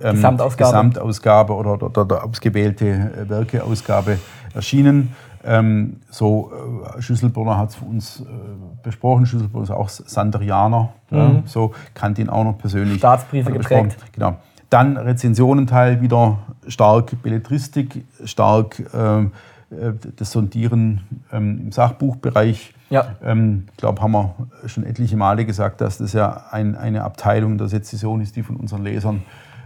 ähm, 0.04 0.16
Gesamtausgabe. 0.16 0.72
Gesamtausgabe 0.72 1.54
oder, 1.54 1.74
oder, 1.74 1.86
oder 1.88 2.06
der 2.06 2.24
ausgewählte 2.24 2.86
äh, 2.88 3.30
Werkeausgabe 3.30 4.20
erschienen. 4.54 5.16
Ähm, 5.44 5.98
so, 6.10 6.52
äh, 6.98 7.02
Schüsselbrunner 7.02 7.58
hat 7.58 7.70
es 7.70 7.76
für 7.76 7.86
uns 7.86 8.22
äh, 8.22 8.26
besprochen. 8.84 9.26
Schüsselbrunner 9.26 9.64
ist 9.64 9.72
auch 9.72 9.90
Sanderianer. 9.90 10.94
Ja, 11.10 11.44
so 11.46 11.74
kannte 11.94 12.22
ihn 12.22 12.30
auch 12.30 12.44
noch 12.44 12.58
persönlich. 12.58 13.00
Staatsbriefe 13.00 13.52
geprägt. 13.52 13.98
Genau. 14.14 14.36
Dann 14.70 14.96
Rezensionenteil 14.96 16.00
wieder 16.00 16.38
stark 16.68 17.22
Belletristik, 17.22 18.06
stark 18.24 18.82
ähm, 18.94 19.32
äh, 19.72 19.94
das 20.16 20.32
Sondieren 20.32 21.02
ähm, 21.32 21.60
im 21.66 21.72
Sachbuchbereich. 21.72 22.74
Ja. 22.90 23.16
Ähm, 23.24 23.66
ich 23.72 23.78
glaube, 23.78 24.02
haben 24.02 24.12
wir 24.12 24.36
schon 24.68 24.86
etliche 24.86 25.18
Male 25.18 25.46
gesagt, 25.46 25.82
dass 25.82 25.98
das 25.98 26.14
ja 26.14 26.46
ein, 26.52 26.76
eine 26.76 27.04
Abteilung 27.04 27.58
der 27.58 27.68
Sezession 27.68 28.22
ist, 28.22 28.36
die 28.36 28.44
von 28.44 28.58
unseren 28.58 28.84
Lesern 28.84 29.24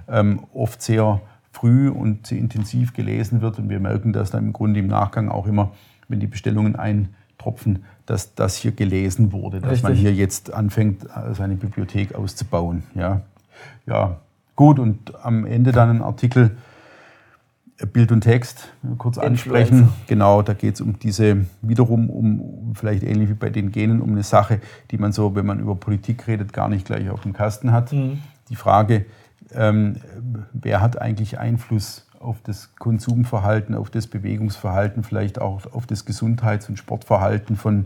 ähm, 0.08 0.41
oft 0.54 0.82
sehr 0.82 1.22
früh 1.56 1.89
und 1.89 2.28
sehr 2.28 2.38
intensiv 2.38 2.94
gelesen 2.94 3.41
wird. 3.41 3.58
Und 3.60 3.70
wir 3.70 3.80
merken 3.80 4.13
das 4.13 4.30
dann 4.32 4.46
im 4.46 4.54
Grunde 4.54 4.80
im 4.80 4.88
Nachgang 4.88 5.30
auch 5.30 5.48
immer, 5.48 5.72
wenn 6.08 6.20
die 6.20 6.28
Bestellungen 6.28 6.76
eintropfen, 6.76 7.86
dass 8.06 8.36
das 8.36 8.58
hier 8.58 8.72
gelesen 8.72 9.32
wurde, 9.32 9.62
dass 9.62 9.82
man 9.82 9.94
Richtig. 9.94 10.10
hier 10.10 10.13
jetzt 10.13 10.54
anfängt, 10.54 11.06
äh, 11.06 11.34
seine 11.34 11.56
Bibliothek 11.56 12.13
auszubauen. 12.13 12.84
Ja, 12.94 13.22
ja. 13.86 14.18
gut. 14.56 14.80
Und 14.80 15.13
am 15.24 15.46
Ende 15.46 15.72
dann 15.72 15.89
ein 15.89 16.02
Artikel, 16.02 16.58
äh, 17.80 17.86
Bild 17.86 18.12
und 18.12 18.22
Text, 18.22 18.68
kurz 18.98 19.18
ansprechen. 19.18 19.78
Influencer. 19.78 19.94
Genau, 20.08 20.41
da 20.41 20.54
geht 20.54 20.76
es 20.76 20.82
um 20.82 21.00
diese, 21.00 21.46
wiederum 21.62 22.10
um, 22.10 22.74
vielleicht 22.76 23.04
ähnlich 23.04 23.30
wie 23.30 23.34
bei 23.34 23.50
den 23.50 23.72
Genen, 23.72 24.02
um 24.02 24.12
eine 24.12 24.24
Sache, 24.24 24.60
die 24.91 24.98
man 24.98 25.13
so, 25.13 25.36
wenn 25.36 25.46
man 25.46 25.60
über 25.60 25.76
Politik 25.76 26.28
redet, 26.28 26.54
gar 26.54 26.70
nicht 26.70 26.86
gleich 26.86 27.10
auf 27.10 27.22
dem 27.22 27.34
Kasten 27.34 27.72
hat. 27.72 27.91
Die 28.50 28.56
Frage, 28.56 29.06
ähm, 29.56 29.96
wer 30.54 30.82
hat 30.82 31.02
eigentlich 31.02 31.39
Einfluss 31.39 32.08
auf 32.20 32.38
das 32.44 32.76
Konsumverhalten, 32.76 33.76
auf 33.76 33.89
das 33.89 34.08
Bewegungsverhalten, 34.08 35.04
vielleicht 35.04 35.39
auch 35.39 35.72
auf 35.74 35.86
das 35.86 36.06
Gesundheits- 36.06 36.70
und 36.70 36.78
Sportverhalten 36.78 37.56
von, 37.56 37.86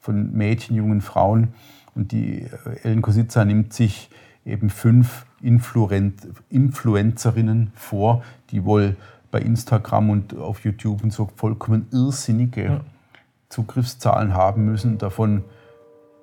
von 0.00 0.32
Mädchen, 0.32 0.76
jungen 0.76 1.00
Frauen. 1.00 1.48
Und 1.94 2.12
die 2.12 2.42
äh, 2.42 2.48
Ellen 2.82 3.02
Kositza 3.02 3.44
nimmt 3.44 3.72
sich 3.72 4.10
eben 4.44 4.70
fünf 4.70 5.26
Influent, 5.40 6.26
Influencerinnen 6.50 7.72
vor, 7.74 8.22
die 8.50 8.64
wohl 8.64 8.96
bei 9.30 9.40
Instagram 9.40 10.10
und 10.10 10.36
auf 10.36 10.64
YouTube 10.64 11.02
und 11.02 11.12
so 11.12 11.28
vollkommen 11.36 11.88
irrsinnige 11.90 12.80
Zugriffszahlen 13.48 14.34
haben 14.34 14.64
müssen, 14.64 14.98
davon 14.98 15.44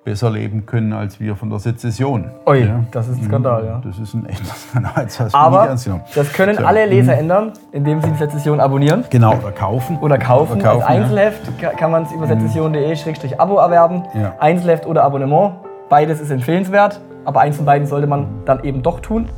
besser 0.04 0.30
leben 0.30 0.66
können 0.66 0.92
als 0.92 1.20
wir 1.20 1.36
von 1.36 1.48
der 1.48 1.60
Sezession. 1.60 2.30
Ui, 2.46 2.64
Ja. 2.64 2.80
das 2.90 3.08
ist 3.08 3.18
ein 3.18 3.24
Skandal, 3.24 3.64
ja. 3.64 3.80
Das 3.84 3.98
ist 3.98 4.14
ein 4.14 4.26
echter 4.26 4.52
Skandal. 4.54 5.04
Mich 5.04 5.34
Aber 5.34 5.66
das 6.14 6.32
können 6.32 6.56
So. 6.58 6.64
alle 6.64 6.86
Leser 6.86 7.16
ändern, 7.16 7.52
indem 7.70 8.00
sie 8.02 8.10
die 8.10 8.16
Sezession 8.18 8.58
abonnieren 8.58 9.04
Genau, 9.10 9.34
oder 9.36 9.52
kaufen. 9.52 9.98
oder 10.00 10.18
kaufen. 10.18 10.54
Oder 10.54 10.62
kaufen, 10.62 10.82
Als 10.82 10.88
Einzelheft 10.88 11.58
ka- 11.60 11.70
kann 11.70 11.90
man 11.92 12.02
es 12.02 12.12
über 12.12 12.26
sezession.de-abo 12.26 13.58
erwerben. 13.58 14.02
Ja. 14.14 14.34
Einzelheft 14.40 14.86
oder 14.86 15.04
Abonnement. 15.04 15.54
Beides 15.88 16.20
ist 16.20 16.30
empfehlenswert, 16.30 17.00
aber 17.24 17.40
eins 17.40 17.56
von 17.56 17.64
beiden 17.66 17.86
sollte 17.86 18.06
man 18.08 18.26
dann 18.44 18.64
eben 18.64 18.82
doch 18.82 19.00
tun. 19.00 19.28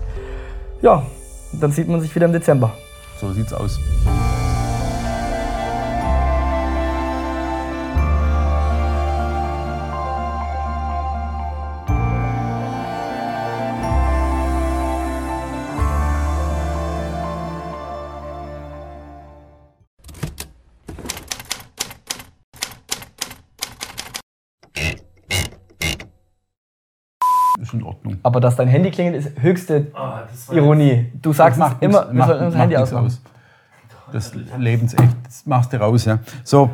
Ja, 0.80 1.02
dann 1.52 1.72
sieht 1.72 1.88
man 1.88 2.00
sich 2.00 2.14
wieder 2.14 2.26
im 2.26 2.32
Dezember. 2.32 2.70
So 3.20 3.30
sieht's 3.32 3.52
aus. 3.52 3.78
Ist 27.64 27.74
in 27.74 27.82
Ordnung. 27.82 28.18
Aber 28.22 28.40
dass 28.40 28.56
dein 28.56 28.68
Handy 28.68 28.90
klingelt, 28.90 29.16
ist 29.24 29.40
höchste 29.42 29.92
war 29.92 30.28
Ironie. 30.52 31.10
Du 31.20 31.32
sagst 31.32 31.58
macht 31.58 31.82
immer, 31.82 32.12
wir 32.12 32.24
sollten 32.26 32.44
unser 32.46 32.58
Handy 32.58 32.76
ausmachen. 32.76 33.06
aus. 33.06 33.20
Das 34.12 34.32
lebensecht. 34.58 35.02
Das 35.24 35.46
machst 35.46 35.72
du 35.72 35.80
raus, 35.80 36.04
ja. 36.04 36.18
So, 36.44 36.70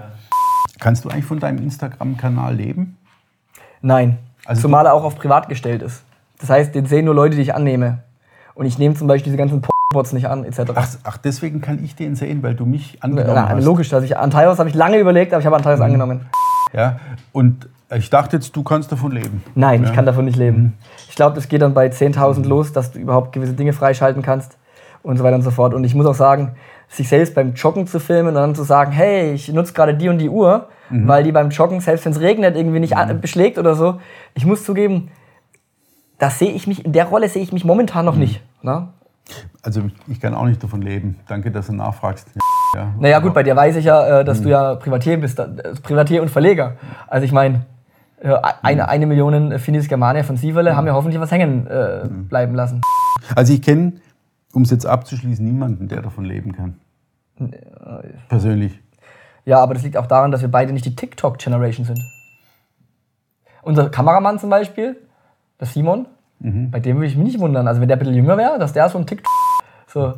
kannst 0.81 1.05
du 1.05 1.09
eigentlich 1.09 1.24
von 1.24 1.38
deinem 1.38 1.59
Instagram-Kanal 1.59 2.55
leben? 2.57 2.96
Nein, 3.81 4.18
Also 4.44 4.62
zumal 4.62 4.85
er 4.87 4.94
auch 4.94 5.05
auf 5.05 5.16
privat 5.16 5.48
gestellt 5.48 5.81
ist. 5.83 6.03
Das 6.40 6.50
heißt, 6.50 6.74
den 6.74 6.87
sehen 6.87 7.05
nur 7.05 7.14
Leute, 7.14 7.37
die 7.37 7.42
ich 7.42 7.55
annehme. 7.55 7.98
Und 8.55 8.66
ich 8.66 8.79
nehme 8.79 8.94
zum 8.94 9.07
Beispiel 9.07 9.26
diese 9.33 9.37
ganzen 9.38 9.62
Bots 9.92 10.12
nicht 10.12 10.26
an, 10.29 10.44
etc. 10.44 10.72
Ach, 10.74 10.88
ach, 11.05 11.16
deswegen 11.18 11.61
kann 11.61 11.83
ich 11.83 11.94
den 11.96 12.14
sehen, 12.16 12.42
weil 12.42 12.55
du 12.55 12.66
mich 12.66 13.03
angenommen 13.03 13.33
Na, 13.35 13.48
hast. 13.48 13.64
logisch, 13.64 13.88
dass 13.88 14.05
ich 14.05 14.16
Antaios 14.18 14.59
habe 14.59 14.68
ich 14.68 14.74
lange 14.74 14.98
überlegt, 14.98 15.33
aber 15.33 15.40
ich 15.40 15.46
habe 15.46 15.55
Mhm. 15.57 15.61
Antaios 15.61 15.81
angenommen. 15.81 16.26
Ja, 16.72 16.98
und 17.33 17.68
ich 17.96 18.11
dachte 18.11 18.37
jetzt, 18.37 18.55
du 18.55 18.62
kannst 18.62 18.90
davon 18.92 19.12
leben. 19.12 19.42
Nein, 19.55 19.83
ich 19.83 19.88
Ja. 19.88 19.94
kann 19.94 20.07
davon 20.07 20.24
nicht 20.24 20.37
Mhm. 20.37 20.42
leben. 20.42 20.79
Ich 21.09 21.16
glaube, 21.16 21.35
das 21.35 21.48
geht 21.48 21.62
dann 21.62 21.74
bei 21.74 21.88
10.000 21.90 22.46
los, 22.46 22.72
dass 22.72 22.92
du 22.92 22.98
überhaupt 22.98 23.33
gewisse 23.33 23.53
Dinge 23.55 23.72
freischalten 23.72 24.22
kannst 24.22 24.57
und 25.03 25.16
so 25.16 25.24
weiter 25.24 25.37
und 25.37 25.42
so 25.42 25.50
fort. 25.50 25.74
Und 25.74 25.85
ich 25.85 25.94
muss 25.94 26.07
auch 26.07 26.14
sagen, 26.14 26.53
sich 26.88 27.09
selbst 27.09 27.35
beim 27.35 27.55
Joggen 27.55 27.87
zu 27.87 28.00
filmen 28.00 28.29
und 28.29 28.35
dann 28.35 28.55
zu 28.55 28.64
sagen, 28.64 28.90
hey, 28.92 29.33
ich 29.33 29.48
nutze 29.53 29.72
gerade 29.72 29.94
die 29.94 30.09
und 30.09 30.18
die 30.18 30.29
Uhr, 30.29 30.66
Mhm. 30.90 31.07
weil 31.09 31.22
die 31.22 31.31
beim 31.33 31.50
Joggen, 31.50 31.81
selbst 31.81 32.05
wenn 32.05 32.12
es 32.12 32.20
regnet, 32.20 32.57
irgendwie 32.57 32.81
nicht 32.81 32.96
an, 32.96 33.20
beschlägt 33.20 33.59
oder 33.59 33.74
so. 33.76 34.00
Ich 34.35 34.44
muss 34.44 34.64
zugeben, 34.64 35.09
das 36.18 36.38
sehe 36.38 36.50
ich 36.50 36.66
mich, 36.66 36.85
in 36.85 36.92
der 36.92 37.07
Rolle 37.07 37.29
sehe 37.29 37.42
ich 37.42 37.53
mich 37.53 37.64
momentan 37.64 38.05
Mhm. 38.05 38.11
noch 38.11 38.16
nicht. 38.16 38.42
Ne? 38.62 38.88
Also 39.62 39.83
ich 40.09 40.20
kann 40.20 40.35
auch 40.35 40.44
nicht 40.46 40.62
davon 40.62 40.83
leben. 40.83 41.16
Danke, 41.29 41.50
dass 41.53 41.68
du 41.68 41.74
nachfragst. 41.74 42.29
Ja, 42.74 42.88
Naja, 42.98 43.18
gut, 43.20 43.33
bei 43.35 43.42
dir 43.44 43.55
weiß 43.55 43.76
ich 43.76 43.85
ja, 43.85 44.20
äh, 44.20 44.24
dass 44.24 44.38
du 44.38 44.44
Mhm. 44.46 44.50
ja 44.50 44.74
Privatier 44.74 45.16
bist, 45.20 45.38
äh, 45.38 45.46
Privatier 45.83 46.22
und 46.22 46.29
Verleger. 46.31 46.74
Also 47.07 47.24
ich 47.24 47.33
meine, 47.33 47.55
äh, 47.57 47.61
eine, 48.22 48.88
eine 48.88 49.06
Million 49.06 49.59
Finis 49.59 49.88
Germania 49.88 50.22
von 50.22 50.37
Sieverle 50.37 50.76
haben 50.76 50.87
ja 50.87 50.92
hoffentlich 50.94 51.20
was 51.20 51.30
hängen 51.30 51.66
äh, 51.66 52.04
Mhm. 52.04 52.28
bleiben 52.28 52.54
lassen. 52.54 52.80
Also 53.35 53.52
ich 53.52 53.62
kenne, 53.62 53.94
um 54.52 54.62
es 54.62 54.70
jetzt 54.70 54.87
abzuschließen, 54.87 55.44
niemanden, 55.44 55.88
der 55.88 56.02
davon 56.02 56.24
leben 56.24 56.52
kann. 56.52 56.76
Persönlich. 58.28 58.78
Ja, 59.47 59.59
aber 59.61 59.74
das 59.74 59.82
liegt 59.82 59.97
auch 59.97 60.07
daran, 60.07 60.30
dass 60.30 60.42
wir 60.42 60.51
beide 60.51 60.72
nicht 60.72 60.84
die 60.84 60.95
TikTok-Generation 60.95 61.86
sind. 61.86 61.99
Unser 63.62 63.88
Kameramann 63.90 64.38
zum 64.38 64.51
Beispiel, 64.51 64.97
der 65.59 65.66
Simon, 65.66 66.07
Mhm. 66.42 66.70
bei 66.70 66.80
dem 66.80 66.97
würde 66.97 67.07
ich 67.07 67.16
mich 67.16 67.26
nicht 67.34 67.40
wundern. 67.40 67.68
Also 67.68 67.80
wenn 67.80 67.88
der 67.88 67.97
ein 67.97 68.01
bisschen 68.01 68.14
jünger 68.14 68.36
wäre, 68.38 68.59
dass 68.59 68.72
der 68.72 68.88
so 68.88 68.97
ein 68.99 69.07
TikTok... 69.07 69.30
So, 69.86 70.14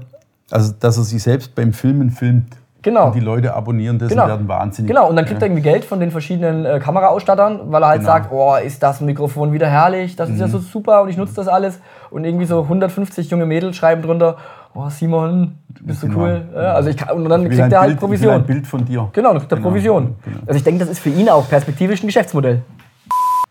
Also, 0.50 0.72
dass 0.78 0.96
er 0.98 1.02
sich 1.04 1.22
selbst 1.22 1.54
beim 1.54 1.72
Filmen 1.72 2.10
filmt. 2.10 2.56
Genau. 2.82 3.06
Und 3.06 3.14
die 3.14 3.20
Leute 3.20 3.54
abonnieren 3.54 3.98
das 3.98 4.08
Genau. 4.08 4.24
und 4.24 4.28
werden 4.28 4.48
wahnsinnig. 4.48 4.88
Genau, 4.88 5.08
und 5.08 5.14
dann 5.16 5.24
kriegt 5.24 5.40
er 5.40 5.46
irgendwie 5.46 5.62
Geld 5.62 5.84
von 5.84 6.00
den 6.00 6.10
verschiedenen 6.10 6.64
äh, 6.64 6.80
Kameraausstattern, 6.80 7.60
weil 7.72 7.82
er 7.82 7.88
halt 7.88 8.00
Genau. 8.00 8.12
sagt, 8.12 8.32
oh, 8.32 8.54
ist 8.56 8.82
das 8.82 9.00
Mikrofon 9.00 9.52
wieder 9.52 9.68
herrlich, 9.68 10.16
das 10.16 10.28
ist 10.30 10.40
ja 10.40 10.48
so 10.48 10.58
Mhm. 10.58 10.62
super 10.62 11.02
und 11.02 11.08
ich 11.08 11.16
nutze 11.16 11.34
das 11.36 11.46
alles. 11.48 11.80
Und 12.10 12.24
irgendwie 12.24 12.44
so 12.46 12.68
150 12.68 13.30
junge 13.30 13.46
Mädels 13.46 13.76
schreiben 13.76 14.02
drunter, 14.02 14.36
oh 14.74 14.88
Simon, 14.88 15.58
bist 15.80 16.02
du 16.02 16.08
Genau. 16.08 16.20
cool. 16.20 16.42
Ja, 16.54 16.72
also 16.74 16.90
ich 16.90 16.96
kann, 16.96 17.16
und 17.16 17.28
dann 17.28 17.48
kriegt 17.48 17.72
er 17.72 17.80
halt 17.80 17.88
Bild, 17.90 18.00
Provision. 18.00 18.34
ein 18.34 18.44
Bild 18.46 18.66
von 18.66 18.84
dir. 18.84 19.08
Genau, 19.12 19.30
dann 19.30 19.38
kriegt 19.38 19.52
er 19.52 19.56
Genau, 19.58 19.68
Provision. 19.68 20.16
genau. 20.24 20.38
Also 20.46 20.58
ich 20.58 20.64
denke, 20.64 20.80
das 20.80 20.88
ist 20.88 20.98
für 20.98 21.10
ihn 21.10 21.28
auch 21.28 21.48
perspektivisch 21.48 22.02
ein 22.02 22.06
Geschäftsmodell. 22.06 22.62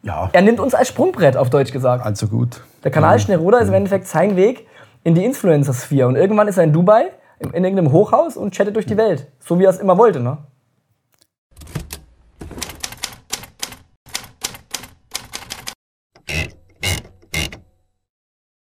Ja, 0.03 0.29
Er 0.33 0.41
nimmt 0.41 0.59
uns 0.59 0.73
als 0.73 0.87
Sprungbrett, 0.87 1.37
auf 1.37 1.49
Deutsch 1.51 1.71
gesagt. 1.71 2.05
also 2.05 2.27
gut. 2.27 2.61
Der 2.83 2.89
Kanal 2.91 3.19
Schneroda 3.19 3.59
ist 3.59 3.67
im 3.67 3.75
Endeffekt 3.75 4.07
sein 4.07 4.35
Weg 4.35 4.65
in 5.03 5.13
die 5.15 5.23
Influencer-Sphäre. 5.23 6.07
Und 6.07 6.15
irgendwann 6.15 6.47
ist 6.47 6.57
er 6.57 6.63
in 6.63 6.73
Dubai, 6.73 7.05
in 7.41 7.63
irgendeinem 7.63 7.91
Hochhaus 7.91 8.37
und 8.37 8.53
chattet 8.53 8.75
durch 8.75 8.85
die 8.85 8.97
Welt. 8.97 9.27
So 9.39 9.59
wie 9.59 9.65
er 9.65 9.69
es 9.69 9.79
immer 9.79 9.97
wollte. 9.97 10.19
Ne? 10.19 10.37